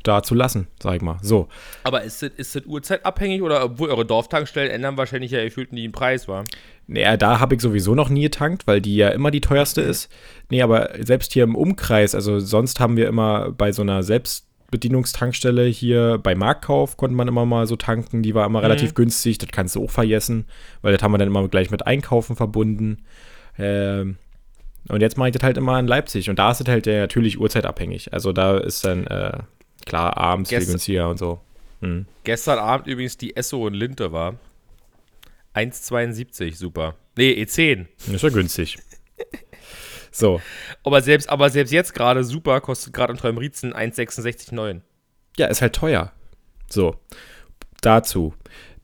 [0.05, 1.19] da zu lassen, sag ich mal.
[1.23, 1.49] So.
[1.83, 5.83] Aber ist das, ist das uhrzeitabhängig oder obwohl eure Dorftankstellen ändern wahrscheinlich ja gefühlt nie
[5.83, 6.45] den Preis, war?
[6.87, 10.11] Naja, da habe ich sowieso noch nie getankt, weil die ja immer die teuerste ist.
[10.51, 15.65] Nee, aber selbst hier im Umkreis, also sonst haben wir immer bei so einer Selbstbedienungstankstelle
[15.67, 19.51] hier bei Marktkauf konnte man immer mal so tanken, die war immer relativ günstig, das
[19.51, 20.45] kannst du auch vergessen,
[20.83, 23.05] weil das haben wir dann immer gleich mit Einkaufen verbunden.
[23.59, 24.17] Ähm,
[24.89, 26.99] und jetzt mache ich das halt immer in Leipzig und da ist es halt ja
[27.01, 28.13] natürlich uhrzeitabhängig.
[28.13, 29.39] Also da ist dann äh,
[29.87, 31.41] klar abends viel Gestern- günstiger und so.
[31.81, 32.07] Hm.
[32.25, 34.35] Gestern Abend übrigens die Esso und Linte war.
[35.55, 36.97] 1,72, super.
[37.17, 37.87] Nee, E10.
[38.13, 38.79] Ist ja günstig.
[40.13, 40.41] So.
[40.85, 44.83] Aber selbst, aber selbst jetzt gerade super, kostet gerade im Träumrizen 1,66,9.
[45.39, 46.13] Ja, ist halt teuer.
[46.69, 46.97] So.
[47.81, 48.35] Dazu.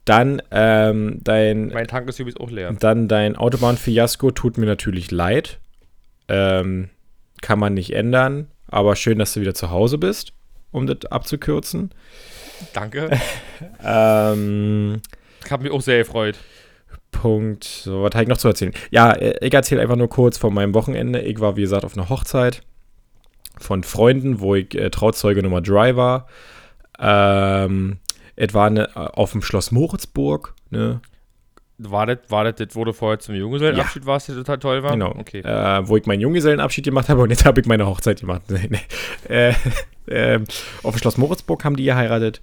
[0.05, 2.73] Dann ähm, dein, Mein Tank ist übrigens auch leer.
[2.73, 5.59] dann dein Autobahnfiasko tut mir natürlich leid.
[6.27, 6.89] Ähm,
[7.41, 8.47] kann man nicht ändern.
[8.67, 10.33] Aber schön, dass du wieder zu Hause bist,
[10.71, 11.91] um das abzukürzen.
[12.73, 13.09] Danke.
[13.83, 15.01] Ähm,
[15.43, 16.37] Ich habe mich auch sehr gefreut.
[17.11, 17.63] Punkt.
[17.63, 18.73] So, was habe ich noch zu erzählen?
[18.91, 21.21] Ja, äh, ich erzähle einfach nur kurz von meinem Wochenende.
[21.21, 22.61] Ich war, wie gesagt, auf einer Hochzeit
[23.57, 26.27] von Freunden, wo ich äh, Trauzeuge Nummer 3 war.
[26.99, 27.97] Ähm,
[28.35, 30.53] es war eine, auf dem Schloss Moritzburg.
[30.69, 31.01] Ne?
[31.77, 34.91] War das, war das, das wurde vorher zum Junggesellenabschied, war es, der total toll war?
[34.91, 35.15] Genau.
[35.17, 35.39] Okay.
[35.39, 38.41] Äh, wo ich meinen Junggesellenabschied gemacht habe und jetzt habe ich meine Hochzeit gemacht.
[38.49, 39.33] Nee, nee.
[39.33, 39.53] Äh,
[40.09, 40.43] ähm,
[40.83, 42.41] auf dem Schloss Moritzburg haben die geheiratet.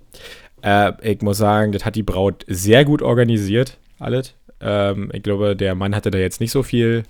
[0.67, 4.35] Äh, ich muss sagen, das hat die Braut sehr gut organisiert, alles.
[4.61, 7.05] Ähm, ich glaube, der Mann hatte da jetzt nicht so viel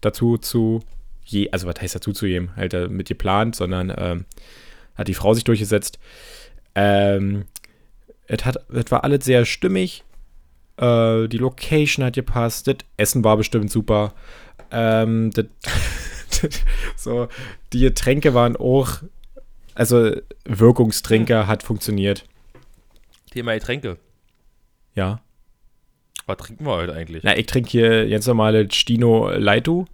[0.00, 0.80] dazu zu
[1.24, 4.24] je, also was heißt dazu zu jedem, halt äh, mit geplant, sondern ähm,
[4.94, 5.98] hat die Frau sich durchgesetzt.
[6.74, 7.44] Ähm,
[8.26, 10.04] es hat, war alles sehr stimmig.
[10.76, 14.14] Äh, die Location hat gepasst, das Essen war bestimmt super.
[14.70, 15.46] Ähm, das,
[16.96, 17.28] so,
[17.72, 19.02] die Getränke waren auch,
[19.74, 20.12] also
[20.44, 22.24] Wirkungstrinker hat funktioniert.
[23.32, 23.98] Thema Getränke.
[24.94, 25.20] Ja.
[26.26, 27.24] Was trinken wir heute eigentlich?
[27.24, 29.86] Na, ich trinke hier ganz normale Stino Leitu.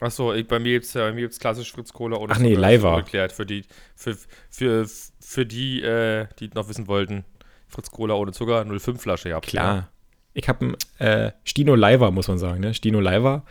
[0.00, 2.96] Achso, bei mir gibt es gibt's klassisch Fritz Cola oder Ach nee, Leiva.
[2.96, 4.16] Erklärt für die, für,
[4.50, 4.86] für,
[5.20, 7.24] für die, äh, die noch wissen wollten.
[7.68, 9.40] Fritz Cola ohne Zucker, 05 Flasche, ja.
[9.40, 9.90] Klar.
[10.34, 12.74] Ich habe ein äh, Stino Leiva, muss man sagen, ne?
[12.74, 13.44] Stino Leiva.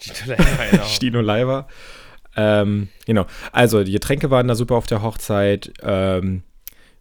[0.70, 0.84] genau.
[0.84, 1.68] Stino Leiva.
[2.34, 3.26] Ähm, genau.
[3.52, 5.72] Also, die Getränke waren da super auf der Hochzeit.
[5.82, 6.42] Ähm,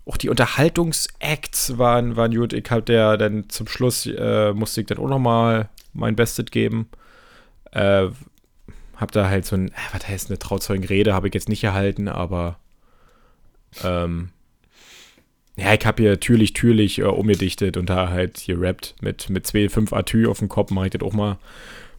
[0.06, 2.54] auch die Unterhaltungsacts waren, waren gut.
[2.54, 6.90] Ich habe der dann zum Schluss, äh, musste ich dann auch nochmal mein Bestes geben.
[7.72, 8.08] Äh,
[8.98, 12.08] hab da halt so ein, äh, was heißt eine Trauzeugenrede, habe ich jetzt nicht erhalten,
[12.08, 12.58] aber
[13.84, 14.30] ähm,
[15.58, 19.70] ja, ich habe hier türlich, türlich äh, umgedichtet und da halt gerappt mit, mit zwei,
[19.70, 21.38] fünf Atü auf dem Kopf, mache ich das auch mal.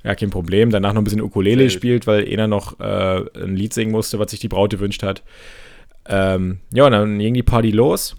[0.05, 0.71] Ja, kein Problem.
[0.71, 4.33] Danach noch ein bisschen Ukulele gespielt, weil einer noch äh, ein Lied singen musste, was
[4.33, 5.23] sich die Braut gewünscht hat.
[6.09, 8.17] Ähm, ja, und dann ging die Party los.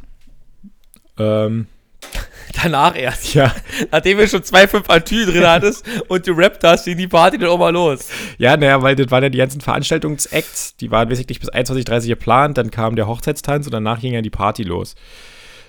[1.18, 1.68] Ähm,
[2.62, 3.34] Danach erst.
[3.34, 3.54] ja,
[3.92, 7.38] Nachdem du schon zwei, fünf Altü drin hattest und du rappt hast, ging die Party
[7.38, 8.10] dann auch mal los.
[8.38, 12.58] ja, naja, weil das waren ja die ganzen Veranstaltungsacts, die waren wirklich bis 21.30 geplant,
[12.58, 14.96] dann kam der Hochzeitstanz und danach ging ja die Party los.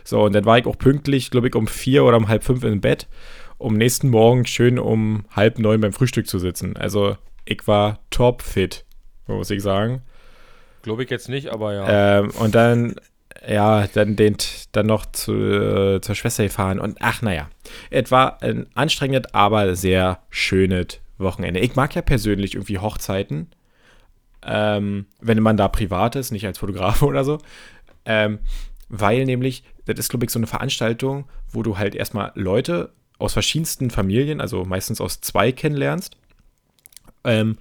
[0.04, 2.62] So, und dann war ich auch pünktlich, glaube ich, um vier oder um halb fünf
[2.64, 3.08] im Bett,
[3.56, 6.76] um nächsten Morgen schön um halb neun beim Frühstück zu sitzen.
[6.76, 8.84] Also, ich war top fit,
[9.26, 10.02] muss ich sagen.
[10.84, 12.18] Glaube ich jetzt nicht, aber ja.
[12.18, 12.96] Ähm, und dann,
[13.48, 14.36] ja, dann, den,
[14.72, 16.78] dann noch zu, äh, zur Schwester gefahren.
[16.78, 17.48] Und ach, naja,
[17.88, 21.60] es war ein anstrengendes, aber sehr schönes Wochenende.
[21.60, 23.46] Ich mag ja persönlich irgendwie Hochzeiten,
[24.44, 27.38] ähm, wenn man da privat ist, nicht als Fotograf oder so.
[28.04, 28.40] Ähm,
[28.90, 33.32] weil nämlich, das ist, glaube ich, so eine Veranstaltung, wo du halt erstmal Leute aus
[33.32, 36.18] verschiedensten Familien, also meistens aus zwei kennenlernst.
[37.24, 37.56] Ähm,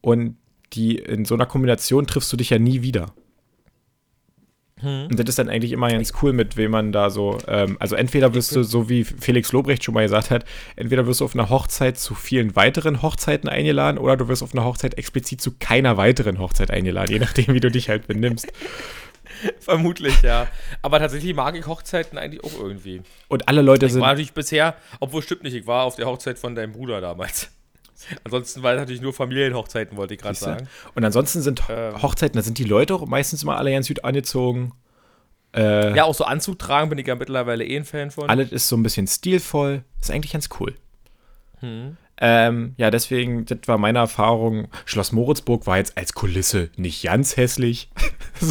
[0.00, 0.38] und
[0.72, 3.12] die in so einer Kombination triffst du dich ja nie wieder.
[4.82, 7.96] Und das ist dann eigentlich immer ganz cool, mit wem man da so, ähm, also
[7.96, 10.44] entweder wirst du, so wie Felix Lobrecht schon mal gesagt hat,
[10.76, 14.54] entweder wirst du auf einer Hochzeit zu vielen weiteren Hochzeiten eingeladen oder du wirst auf
[14.54, 18.52] einer Hochzeit explizit zu keiner weiteren Hochzeit eingeladen, je nachdem, wie du dich halt benimmst.
[19.60, 20.46] Vermutlich, ja.
[20.82, 23.02] Aber tatsächlich mag ich Hochzeiten eigentlich auch irgendwie.
[23.28, 26.06] Und alle Leute Ich sind, war natürlich bisher, obwohl stimmt nicht, ich war auf der
[26.06, 27.50] Hochzeit von deinem Bruder damals.
[28.24, 30.68] Ansonsten war es natürlich nur Familienhochzeiten, wollte ich gerade sagen.
[30.94, 32.00] und ansonsten sind Ähm.
[32.02, 34.72] Hochzeiten, da sind die Leute auch meistens immer alle ganz gut angezogen.
[35.54, 38.28] Äh, Ja, auch so Anzug tragen bin ich ja mittlerweile eh ein Fan von.
[38.28, 39.82] Alles ist so ein bisschen stilvoll.
[40.00, 40.74] Ist eigentlich ganz cool.
[41.60, 41.96] Hm.
[42.20, 44.68] Ähm, ja, deswegen, das war meine Erfahrung.
[44.86, 47.90] Schloss Moritzburg war jetzt als Kulisse nicht ganz hässlich.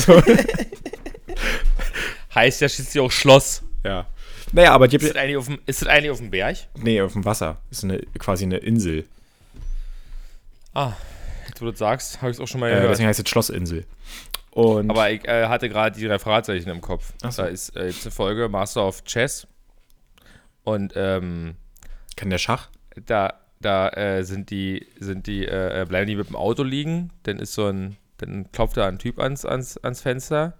[2.35, 3.63] Heißt ja schließlich auch Schloss.
[3.83, 4.07] ja.
[4.53, 6.55] Naja, aber die, Ist das eigentlich auf dem, ist das eigentlich auf dem Berg?
[6.77, 7.57] nee, auf dem Wasser.
[7.69, 9.03] Ist eine, quasi eine Insel.
[10.77, 10.93] Ah,
[11.47, 12.91] jetzt wo du das sagst, habe ich es auch schon mal Äh, gehört.
[12.91, 13.85] deswegen heißt es Schlossinsel.
[14.51, 17.13] Und Aber ich äh, hatte gerade die drei Fragezeichen im Kopf.
[17.23, 17.41] Ach so.
[17.41, 19.47] Da ist äh, jetzt eine Folge Master of Chess.
[20.63, 21.55] Und ähm,
[22.15, 22.69] kann der Schach?
[23.05, 27.39] da, da äh, sind die, sind die, äh, bleiben die mit dem Auto liegen, dann
[27.39, 30.53] ist so ein, dann klopft da ein Typ ans, ans, ans Fenster.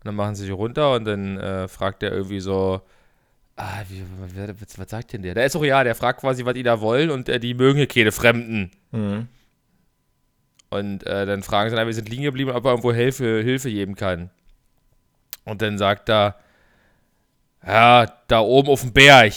[0.00, 2.82] Und dann machen sie sich runter und dann äh, fragt er irgendwie so,
[3.60, 4.02] ah, wie,
[4.60, 5.34] was, was sagt denn der?
[5.34, 7.78] Der ist auch ja, der fragt quasi, was die da wollen und äh, die mögen
[7.78, 8.70] hier keine Fremden.
[8.90, 9.28] Mhm.
[10.70, 13.70] Und äh, dann fragen sie dann, wir sind liegen geblieben, ob er irgendwo Hilfe, Hilfe
[13.70, 14.30] geben kann.
[15.44, 16.36] Und dann sagt er,
[17.66, 19.34] ja, da oben auf dem Berg.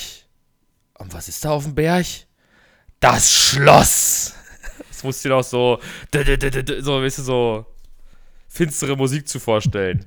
[1.00, 2.06] Und was ist da auf dem Berg?
[3.00, 4.36] Das Schloss.
[4.90, 5.80] Jetzt musst du dir auch so,
[6.12, 7.66] so, weißt du, so
[8.48, 10.06] finstere Musik zu vorstellen.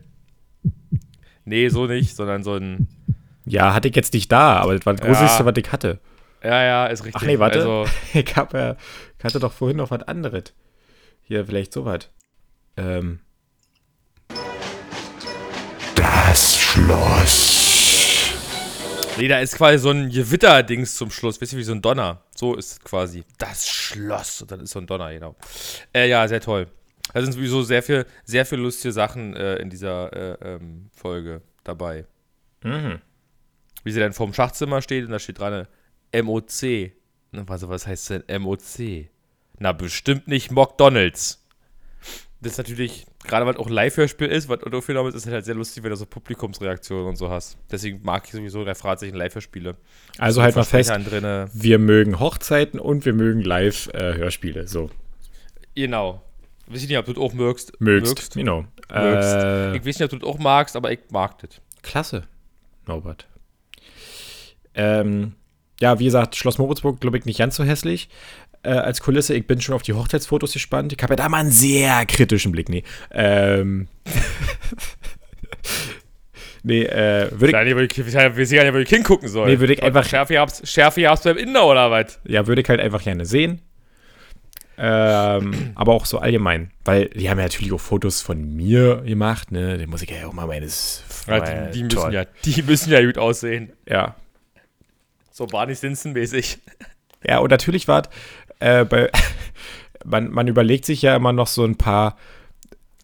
[1.45, 2.89] Nee, so nicht, sondern so ein.
[3.47, 5.13] Ja, hatte ich jetzt nicht da, aber das war das Ja.
[5.13, 6.01] Gruseligste, was ich hatte.
[6.43, 7.23] Ja, ja, ist richtig.
[7.23, 7.59] Ach nee, warte.
[7.61, 8.77] Also, Ich, hab, ja,
[9.19, 10.53] ich hatte doch vorhin noch was anderes.
[11.23, 12.11] Hier, vielleicht sowas.
[12.77, 13.21] Ähm,
[15.95, 18.33] Das Schloss.
[19.17, 21.41] nee, da ist quasi so ein Gewitter-Dings zum Schluss.
[21.41, 22.23] Weißt du, wie so ein Donner.
[22.37, 23.25] So ist es quasi.
[23.39, 24.43] Das Schloss.
[24.43, 25.35] Und dann ist so ein Donner, genau.
[25.95, 26.67] Äh, ja, sehr toll.
[27.15, 31.41] Da sind sowieso sehr viel, sehr viel lustige Sachen äh, in dieser äh, ähm, Folge
[31.65, 32.05] dabei.
[32.63, 33.01] mhm.
[33.87, 35.69] Wie sie dann vorm Schachzimmer steht und da steht dran
[36.13, 36.91] MOC.
[37.47, 39.07] Also, was heißt denn MOC?
[39.61, 41.47] Na, bestimmt nicht McDonalds.
[42.41, 45.33] Das ist natürlich, gerade weil es auch ein Live-Hörspiel ist, was aufgenommen ist, ist es
[45.33, 47.59] halt sehr lustig, wenn du so Publikumsreaktionen und so hast.
[47.71, 49.77] Deswegen mag ich sowieso Referatsächen Live-Hörspiele.
[50.19, 51.49] Also halt mal fest, Drinne.
[51.53, 54.67] wir mögen Hochzeiten und wir mögen Live-Hörspiele.
[54.67, 54.91] so,
[55.77, 56.23] Genau.
[56.67, 57.81] Ich weiß nicht, ob du das auch mögst.
[57.81, 58.35] mögst.
[58.35, 58.63] Genau.
[58.93, 59.33] Mögst.
[59.33, 61.51] Äh, Ich weiß nicht, ob du das auch magst, aber ich mag das.
[61.83, 62.25] klasse,
[62.89, 63.29] Norbert.
[64.77, 65.33] Ähm,
[65.81, 68.09] ja, wie gesagt, Schloss Moritzburg, glaube ich, nicht ganz so hässlich
[68.63, 69.35] äh, als Kulisse.
[69.35, 70.93] Ich bin schon auf die Hochzeitsfotos gespannt.
[70.93, 72.69] Ich habe ja da mal einen sehr kritischen Blick.
[72.69, 73.89] Nee, ähm,
[76.63, 79.51] nee, äh, würde ich, wir sehen ja nicht, wo ich hingucken soll.
[79.51, 82.19] Nee, würde ich einfach- Schärfe gehab's, Schärfe gehab's beim Inder oder was?
[82.25, 83.61] ja, würde ich halt einfach gerne sehen.
[84.79, 89.51] Ähm, aber auch so allgemein, weil die haben ja natürlich auch Fotos von mir gemacht,
[89.51, 89.79] ne?
[89.79, 91.03] Den muss ich ja auch mal meines.
[91.27, 93.73] Ja, die, die, müssen ja, die müssen ja gut aussehen.
[93.89, 94.17] Ja,
[95.37, 96.61] So Barney Stinson-mäßig.
[97.23, 98.09] Ja, und natürlich war
[98.59, 98.87] äh,
[100.05, 102.17] man, man überlegt sich ja immer noch so ein paar,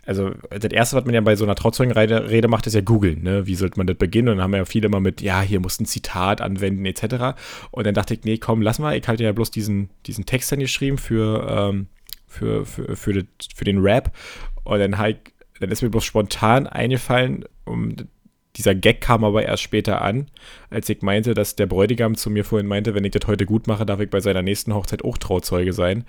[0.07, 3.23] also das erste, was man ja bei so einer Trauzeugenrede Rede macht, ist ja googeln,
[3.23, 3.47] ne?
[3.47, 4.31] Wie sollte man das beginnen?
[4.31, 7.39] Und dann haben ja viele immer mit, ja, hier muss ein Zitat anwenden, etc.
[7.71, 10.51] Und dann dachte ich, nee, komm, lass mal, ich hatte ja bloß diesen, diesen Text
[10.53, 11.89] dann geschrieben für, ähm,
[12.27, 14.11] für, für, für, das, für den Rap.
[14.65, 15.19] Und dann, halt,
[15.61, 17.95] dann ist mir bloß spontan eingefallen, um
[18.57, 20.27] dieser Gag kam aber erst später an,
[20.69, 23.67] als ich meinte, dass der Bräutigam zu mir vorhin meinte, wenn ich das heute gut
[23.67, 26.05] mache, darf ich bei seiner nächsten Hochzeit auch Trauzeuge sein.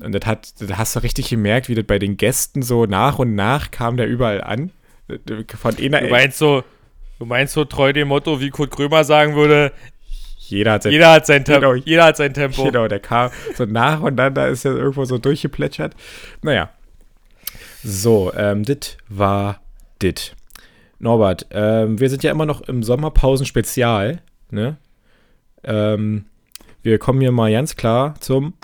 [0.00, 3.18] Und das hat, das hast du richtig gemerkt, wie das bei den Gästen so nach
[3.18, 4.70] und nach kam der überall an.
[5.56, 6.64] Von einer Du meinst so,
[7.18, 9.70] du meinst so treu dem Motto, wie Kurt Krömer sagen würde,
[10.46, 11.72] jeder hat sein jeder hat sein Tempo.
[11.72, 11.82] Genau.
[11.84, 12.64] Jeder hat sein Tempo.
[12.64, 15.94] Genau, der kam so nach und dann, da ist er irgendwo so durchgeplätschert.
[16.42, 16.70] Naja.
[17.82, 19.60] So, ähm, dit war
[20.02, 20.34] dit.
[21.04, 24.78] Norbert, ähm, wir sind ja immer noch im Sommerpausen-Spezial, ne?
[25.62, 26.24] Ähm,
[26.82, 28.54] wir kommen hier mal ganz klar zum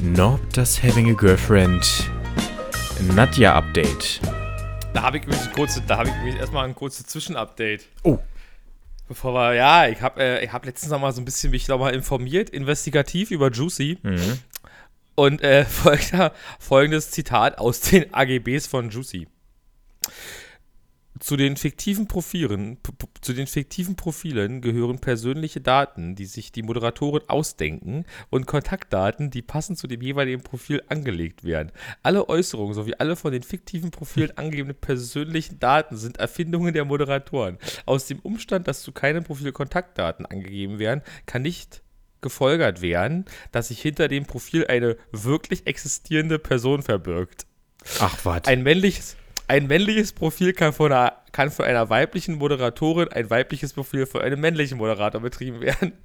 [0.00, 2.08] Nob das Having a Girlfriend
[3.16, 4.20] Nadja Update.
[4.94, 7.86] Da habe ich ein kurzes, da habe ich erstmal ein kurzes Zwischenupdate.
[8.04, 8.20] Oh.
[9.08, 11.66] Bevor wir, ja, ich habe äh, ich hab letztens noch mal so ein bisschen mich
[11.66, 13.98] noch mal informiert, investigativ über Juicy.
[14.04, 14.38] Mhm.
[15.18, 15.64] Und äh,
[16.60, 19.26] folgendes Zitat aus den AGBs von Juicy.
[21.18, 22.78] Zu den fiktiven Profilen,
[23.20, 29.42] zu den fiktiven Profilen gehören persönliche Daten, die sich die Moderatoren ausdenken und Kontaktdaten, die
[29.42, 31.72] passend zu dem jeweiligen Profil angelegt werden.
[32.04, 37.58] Alle Äußerungen sowie alle von den fiktiven Profilen angegebenen persönlichen Daten sind Erfindungen der Moderatoren.
[37.86, 41.82] Aus dem Umstand, dass zu keinem Profil Kontaktdaten angegeben werden, kann nicht
[42.20, 47.46] gefolgert werden, dass sich hinter dem Profil eine wirklich existierende Person verbirgt.
[48.00, 48.44] Ach, was?
[48.44, 53.72] Ein männliches, ein männliches Profil kann von, einer, kann von einer weiblichen Moderatorin, ein weibliches
[53.72, 55.92] Profil von einem männlichen Moderator betrieben werden.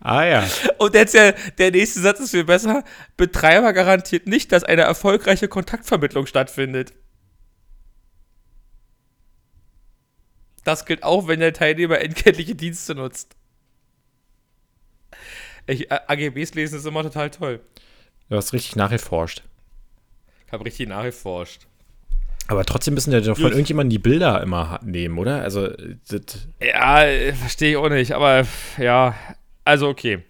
[0.00, 0.48] Ah ja.
[0.78, 2.84] Und jetzt der, der nächste Satz ist viel besser.
[3.16, 6.94] Betreiber garantiert nicht, dass eine erfolgreiche Kontaktvermittlung stattfindet.
[10.64, 13.36] Das gilt auch, wenn der Teilnehmer entgeltliche Dienste nutzt.
[15.68, 17.60] Ich, äh, AGBs lesen ist immer total toll.
[18.30, 19.42] Du hast richtig nachgeforscht.
[20.46, 21.66] Ich habe richtig nachgeforscht.
[22.46, 25.42] Aber trotzdem müssen ja doch von irgendjemandem die Bilder immer nehmen, oder?
[25.42, 25.68] Also,
[26.08, 28.46] das, Ja, äh, verstehe ich auch nicht, aber
[28.78, 29.14] ja,
[29.64, 30.24] also okay.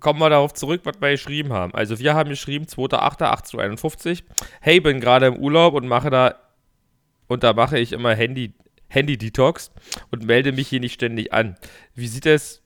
[0.00, 1.74] Kommen wir darauf zurück, was wir geschrieben haben.
[1.74, 4.22] Also wir haben geschrieben 2.8.1851.
[4.60, 6.34] Hey, bin gerade im Urlaub und mache da
[7.28, 8.52] und da mache ich immer Handy
[8.88, 9.70] Handy Detox
[10.10, 11.56] und melde mich hier nicht ständig an.
[11.94, 12.62] Wie sieht es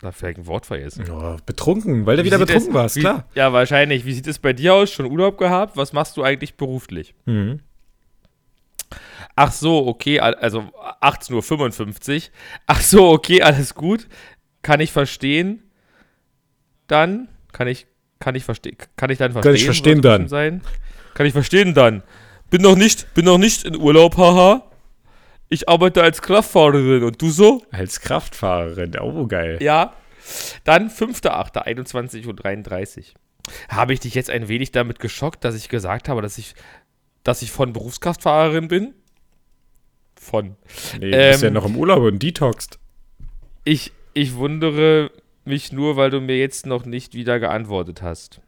[0.00, 1.04] da vielleicht ein Wort vergessen.
[1.10, 3.26] oh, betrunken, weil du Wie wieder betrunken es- warst, wie, klar.
[3.34, 4.04] Ja, wahrscheinlich.
[4.04, 4.90] Wie sieht es bei dir aus?
[4.92, 5.76] Schon Urlaub gehabt?
[5.76, 7.14] Was machst du eigentlich beruflich?
[7.26, 7.60] Mhm.
[9.36, 10.60] Ach so, okay, al- also
[11.00, 12.32] 18.55 Uhr.
[12.66, 14.06] Ach so, okay, alles gut.
[14.62, 15.62] Kann ich verstehen.
[16.86, 17.86] Dann kann ich,
[18.20, 19.54] kann ich verstehen, kann ich dann verstehen.
[19.54, 20.28] ich verstehen dann.
[20.28, 20.60] Sein.
[21.14, 22.02] Kann ich verstehen dann.
[22.50, 24.64] Bin noch nicht, bin noch nicht in Urlaub, haha.
[25.48, 27.62] Ich arbeite als Kraftfahrerin und du so?
[27.70, 29.58] Als Kraftfahrerin, oh geil.
[29.60, 29.94] Ja.
[30.64, 33.04] Dann 5.8., 21.33 Uhr.
[33.68, 36.54] Habe ich dich jetzt ein wenig damit geschockt, dass ich gesagt habe, dass ich,
[37.22, 38.94] dass ich von Berufskraftfahrerin bin?
[40.18, 40.56] Von.
[40.98, 42.78] Nee, du bist ja Ähm, noch im Urlaub und detoxt.
[43.64, 45.10] Ich, ich wundere
[45.44, 48.40] mich nur, weil du mir jetzt noch nicht wieder geantwortet hast.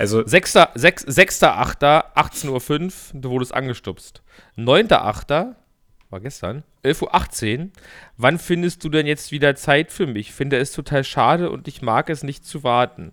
[0.00, 4.22] Also, 6.8., 6, 6.8., 18.05 Uhr, du wurdest angestupst.
[4.56, 5.54] 9.8.,
[6.08, 7.68] war gestern, 11.18 Uhr.
[8.16, 10.32] Wann findest du denn jetzt wieder Zeit für mich?
[10.32, 13.12] Finde es total schade und ich mag es nicht zu warten.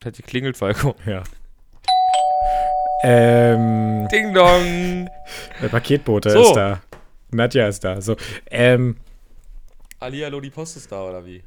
[0.00, 0.96] Das hat geklingelt, Falco.
[1.06, 1.22] ja.
[3.02, 5.10] Ähm, Ding dong!
[5.60, 6.40] der Paketbote So.
[6.40, 6.80] ist da.
[7.32, 8.00] Nadja ist da.
[8.00, 8.16] So,
[8.50, 8.96] ähm,
[10.00, 11.42] Hallihallo, die Post ist da, oder wie?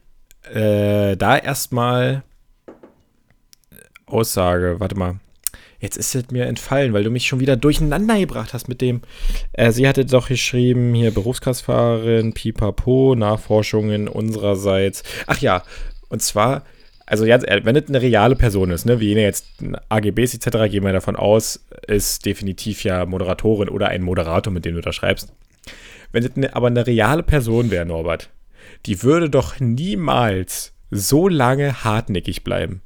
[0.54, 2.24] äh, da erstmal
[4.12, 5.20] Aussage, warte mal.
[5.80, 9.02] Jetzt ist es mir entfallen, weil du mich schon wieder durcheinander gebracht hast mit dem.
[9.54, 15.04] Äh, sie hatte doch geschrieben, hier Berufskraftfahrerin, Pipapo, Nachforschungen unsererseits.
[15.26, 15.64] Ach ja,
[16.10, 16.64] und zwar,
[17.06, 19.46] also ganz ehrlich, wenn es eine reale Person ist, ne, wie jene jetzt
[19.88, 24.76] AGBs etc., gehen wir davon aus, ist definitiv ja Moderatorin oder ein Moderator, mit dem
[24.76, 25.32] du da schreibst.
[26.12, 28.30] Wenn es eine, aber eine reale Person wäre, Norbert,
[28.86, 32.82] die würde doch niemals so lange hartnäckig bleiben.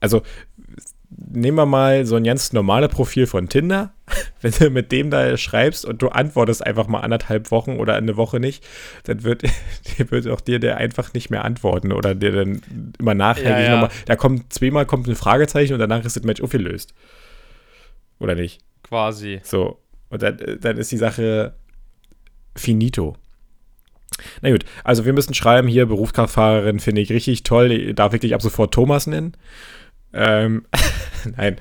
[0.00, 0.22] Also,
[1.32, 3.92] nehmen wir mal so ein ganz normales Profil von Tinder.
[4.40, 8.16] Wenn du mit dem da schreibst und du antwortest einfach mal anderthalb Wochen oder eine
[8.16, 8.66] Woche nicht,
[9.04, 9.42] dann wird,
[9.98, 12.62] wird auch dir der einfach nicht mehr antworten oder dir dann
[12.98, 13.70] immer nachhängig Ja, ja.
[13.72, 13.90] nochmal.
[14.06, 16.94] Da kommt zweimal kommt ein Fragezeichen und danach ist das Match aufgelöst.
[18.18, 18.60] Oder nicht?
[18.82, 19.40] Quasi.
[19.42, 19.78] So.
[20.08, 21.54] Und dann, dann ist die Sache
[22.56, 23.16] finito.
[24.42, 27.72] Na gut, also wir müssen schreiben, hier Berufskraftfahrerin finde ich richtig toll.
[27.72, 29.36] Ich darf wirklich ab sofort Thomas nennen.
[30.12, 30.66] Ähm,
[31.36, 31.56] nein.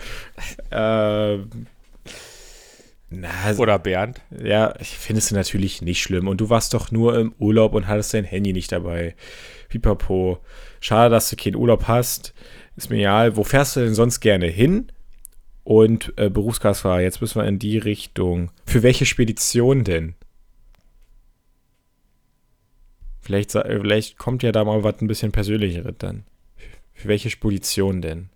[0.72, 1.50] Ähm,
[3.12, 4.22] na, also, Oder Bernd.
[4.44, 6.28] ja, ich finde es natürlich nicht schlimm.
[6.28, 9.16] Und du warst doch nur im Urlaub und hattest dein Handy nicht dabei.
[9.70, 10.40] Pipapo.
[10.80, 12.34] Schade, dass du keinen Urlaub hast.
[12.76, 13.36] Ist mir egal.
[13.36, 14.92] Wo fährst du denn sonst gerne hin?
[15.64, 18.52] Und äh, Berufskraftfahrer, jetzt müssen wir in die Richtung.
[18.66, 20.16] Für welche Spedition denn?
[23.22, 26.24] Vielleicht, vielleicht kommt ja da mal was ein bisschen persönlicheres dann.
[26.94, 28.30] Für welche Spedition denn?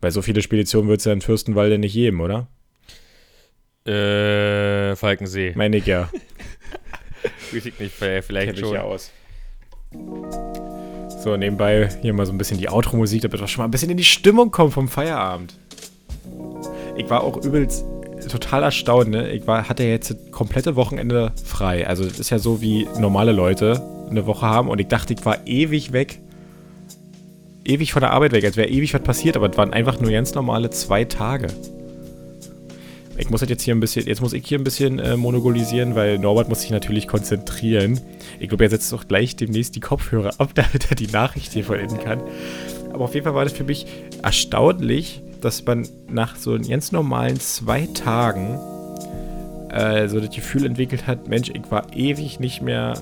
[0.00, 2.48] Weil so viele Speditionen wird es ja in Fürstenwalde nicht geben, oder?
[3.84, 5.52] Äh, Falkensee.
[5.56, 6.08] Meine ich ja.
[7.52, 8.74] Ich nicht, vielleicht Kenn ich schon.
[8.74, 9.10] ja aus.
[11.24, 13.90] So, nebenbei hier mal so ein bisschen die Outro-Musik, damit wir schon mal ein bisschen
[13.90, 15.58] in die Stimmung kommen vom Feierabend.
[16.96, 17.84] Ich war auch übelst
[18.30, 19.30] total erstaunt, ne?
[19.30, 21.86] Ich war, hatte jetzt das komplette Wochenende frei.
[21.86, 24.68] Also, das ist ja so, wie normale Leute eine Woche haben.
[24.68, 26.20] Und ich dachte, ich war ewig weg.
[27.68, 29.36] Ewig von der Arbeit weg, als wäre ewig was passiert.
[29.36, 31.48] Aber es waren einfach nur ganz normale zwei Tage.
[33.18, 35.94] Ich muss das jetzt hier ein bisschen, jetzt muss ich hier ein bisschen äh, monogolisieren,
[35.96, 38.00] weil Norbert muss sich natürlich konzentrieren.
[38.38, 41.64] Ich glaube, er setzt doch gleich demnächst die Kopfhörer ab, damit er die Nachricht hier
[41.64, 42.22] vollenden kann.
[42.92, 43.86] Aber auf jeden Fall war das für mich
[44.22, 48.58] erstaunlich, dass man nach so ganz normalen zwei Tagen
[49.70, 52.94] äh, so das Gefühl entwickelt hat, Mensch, ich war ewig nicht mehr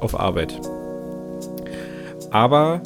[0.00, 0.58] auf Arbeit.
[2.30, 2.82] Aber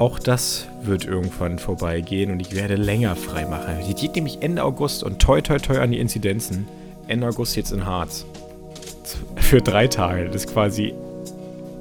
[0.00, 3.74] auch das wird irgendwann vorbeigehen und ich werde länger frei machen.
[3.86, 6.66] Die geht nämlich Ende August und toi toi toi an die Inzidenzen.
[7.06, 8.24] Ende August jetzt in Harz.
[9.36, 10.24] Für drei Tage.
[10.24, 10.94] Das ist quasi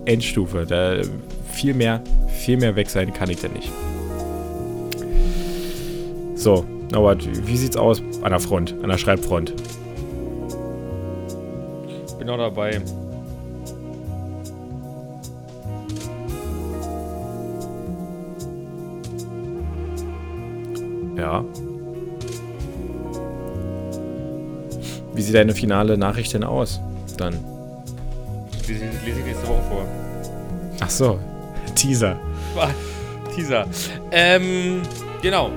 [0.03, 0.65] Endstufe.
[0.65, 0.97] Da
[1.49, 3.71] viel mehr, viel mehr weg sein kann ich da nicht.
[6.36, 9.53] So, Norbert, wie sieht's aus an der Front, an der Schreibfront?
[12.17, 12.82] Bin auch dabei.
[21.19, 21.43] Ja.
[25.13, 26.79] Wie sieht deine finale Nachricht denn aus?
[27.17, 27.34] Dann.
[28.67, 29.86] Lese lese ich nächste Woche vor.
[30.79, 31.19] Ach so,
[31.75, 32.17] Teaser.
[33.36, 33.67] Teaser.
[34.12, 34.82] Ähm,
[35.21, 35.49] genau.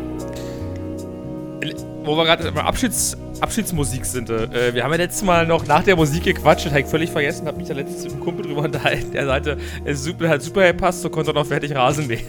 [2.05, 4.31] Wo wir gerade bei Abschieds, Abschiedsmusik sind.
[4.31, 7.47] Äh, wir haben ja letztes Mal noch nach der Musik gequatscht, habe ich völlig vergessen,
[7.47, 9.13] habe mich da letztens mit einem Kumpel drüber unterhalten.
[9.13, 12.27] Der sagte, es super, hat super gepasst, so konnte er noch fertig Rasen mähen.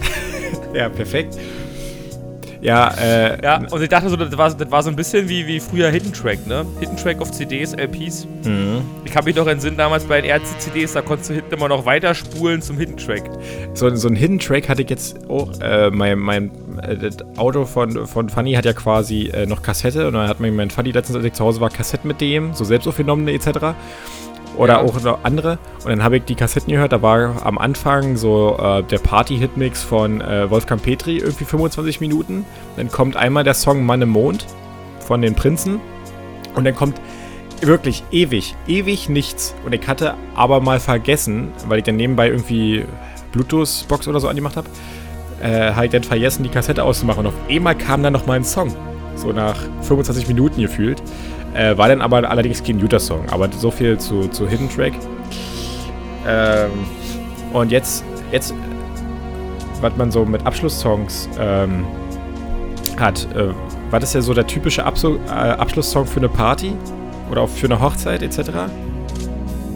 [0.76, 1.38] Ja, perfekt.
[2.64, 5.46] Ja, äh, Ja, und ich dachte so, das war, das war so ein bisschen wie,
[5.46, 6.66] wie früher Hidden Track, ne?
[6.80, 8.26] Hidden Track auf CDs, LPs.
[8.46, 8.82] mhm.
[9.04, 11.86] Ich kann mich noch entsinnen, damals bei den RC-CDs, da konntest du hinten immer noch
[11.86, 13.30] weiterspulen zum Hidden Track.
[13.74, 15.52] so, so ein Hidden Track hatte ich jetzt auch.
[15.62, 16.52] Äh, mein mein
[16.82, 20.52] äh, Auto von, von Fanny hat ja quasi äh, noch Kassette und dann hat mir
[20.52, 23.76] mein Fanny letztens, als ich zu Hause war, Kassetten mit dem, so selbst aufgenommene etc.
[24.58, 24.80] Oder Ja.
[24.82, 25.58] auch noch andere.
[25.84, 26.92] Und dann habe ich die Kassetten gehört.
[26.92, 32.46] Da war am Anfang so äh, der Party-Hitmix von äh, Wolfgang Petri, irgendwie 25 Minuten.
[32.78, 34.46] Dann kommt einmal der Song Mann im Mond
[35.00, 35.80] von den Prinzen.
[36.56, 37.00] Und dann kommt
[37.62, 39.56] wirklich ewig, ewig nichts.
[39.66, 42.86] Und ich hatte aber mal vergessen, weil ich dann nebenbei irgendwie
[43.32, 44.68] Bluetooth-Box oder so angemacht habe,
[45.42, 47.22] äh, habe ich dann vergessen, die Kassette auszumachen.
[47.22, 48.74] Und auf einmal kam dann noch mal ein Song.
[49.16, 51.02] So nach 25 Minuten gefühlt.
[51.54, 53.30] Äh, war dann aber allerdings kein Utah-Song.
[53.30, 54.94] Aber so viel zu, zu Hidden Track.
[56.28, 56.72] Ähm,
[57.52, 58.54] und jetzt, jetzt,
[59.82, 61.86] was man so mit Abschlusssongs ähm,
[62.98, 63.50] hat, äh,
[63.92, 66.74] war das ja so der typische Absu äh, Abschlusssong für eine Party?
[67.30, 68.50] Oder auch für eine Hochzeit etc.?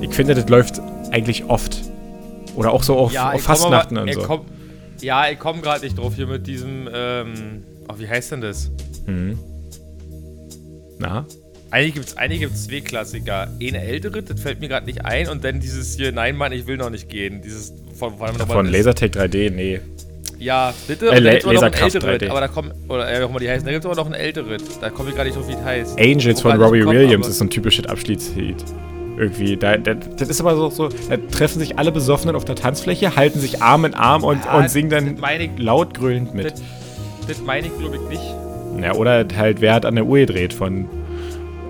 [0.02, 1.82] Ich finde, das läuft eigentlich oft.
[2.56, 4.22] Oder auch so auf, auf ich komm Fastnachten aber- und so.
[4.22, 4.42] Komm,
[5.02, 8.72] ja, ich komme gerade nicht drauf hier mit diesem, ähm, oh, wie heißt denn das?
[9.06, 9.38] Mhm.
[11.00, 11.26] Na?
[11.70, 13.48] Eigentlich gibt es einige gibt's zwei Klassiker.
[13.62, 15.28] Eine ältere, das fällt mir gerade nicht ein.
[15.28, 17.42] Und dann dieses hier, nein, Mann, ich will noch nicht gehen.
[17.42, 19.82] Dieses von, von, Von Lasertag 3D, nee.
[20.40, 21.08] Ja, bitte.
[21.08, 22.30] Äh, ein Laserkraft älteres, 3D.
[22.30, 24.08] Aber da kommt, oder äh, wie auch immer die heißen, da gibt es aber noch
[24.08, 24.62] ein älteres.
[24.80, 26.00] Da komme ich gar nicht wie es heißt.
[26.00, 28.64] Angels Wo von Robbie kommt, Williams ist so ein typisches Abschiedslied.
[29.18, 32.56] Irgendwie, da, da, das ist aber so, so, da treffen sich alle Besoffenen auf der
[32.56, 36.46] Tanzfläche, halten sich Arm in Arm und, Ja, und singen dann ich- laut grölend mit.
[36.52, 36.62] Das,
[37.28, 38.36] das meine ich, glaube ich, nicht.
[38.84, 40.88] Ja, oder halt, wer hat an der Uhr gedreht von.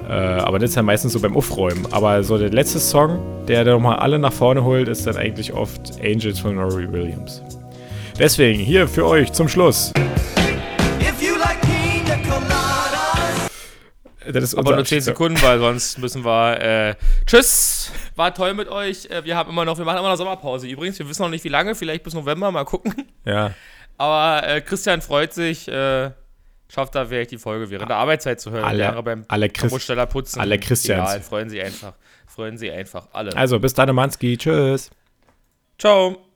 [0.08, 1.86] Äh, aber das ist ja meistens so beim Aufräumen.
[1.92, 5.52] Aber so der letzte Song, der dann nochmal alle nach vorne holt, ist dann eigentlich
[5.54, 7.42] oft Angels von Robbie Williams.
[8.18, 9.92] Deswegen hier für euch zum Schluss.
[11.02, 13.50] If you like pina coladas,
[14.32, 15.14] Das ist Aber unser nur 10 Abschiedssong.
[15.14, 16.62] Sekunden, weil sonst müssen wir.
[16.62, 16.96] Äh,
[17.26, 17.92] tschüss!
[18.16, 19.06] War toll mit euch.
[19.12, 20.68] Äh, wir haben immer noch, wir machen immer noch Sommerpause.
[20.68, 22.94] Übrigens, wir wissen noch nicht wie lange, vielleicht bis November, mal gucken.
[23.26, 23.52] Ja.
[23.98, 26.12] Aber äh, Christian freut sich, äh,
[26.70, 28.64] schafft da vielleicht die Folge während der Arbeitszeit zu hören.
[28.64, 30.40] Alle- Wäre beim alle Chris- Brotsteller putzen.
[30.40, 31.10] alle Christians.
[31.10, 31.94] Egal, freuen sie einfach.
[32.28, 33.36] Freuen sie einfach alle.
[33.36, 34.38] Also, bis dann, Manski.
[34.38, 34.92] Tschüss.
[35.80, 36.18] Ciao.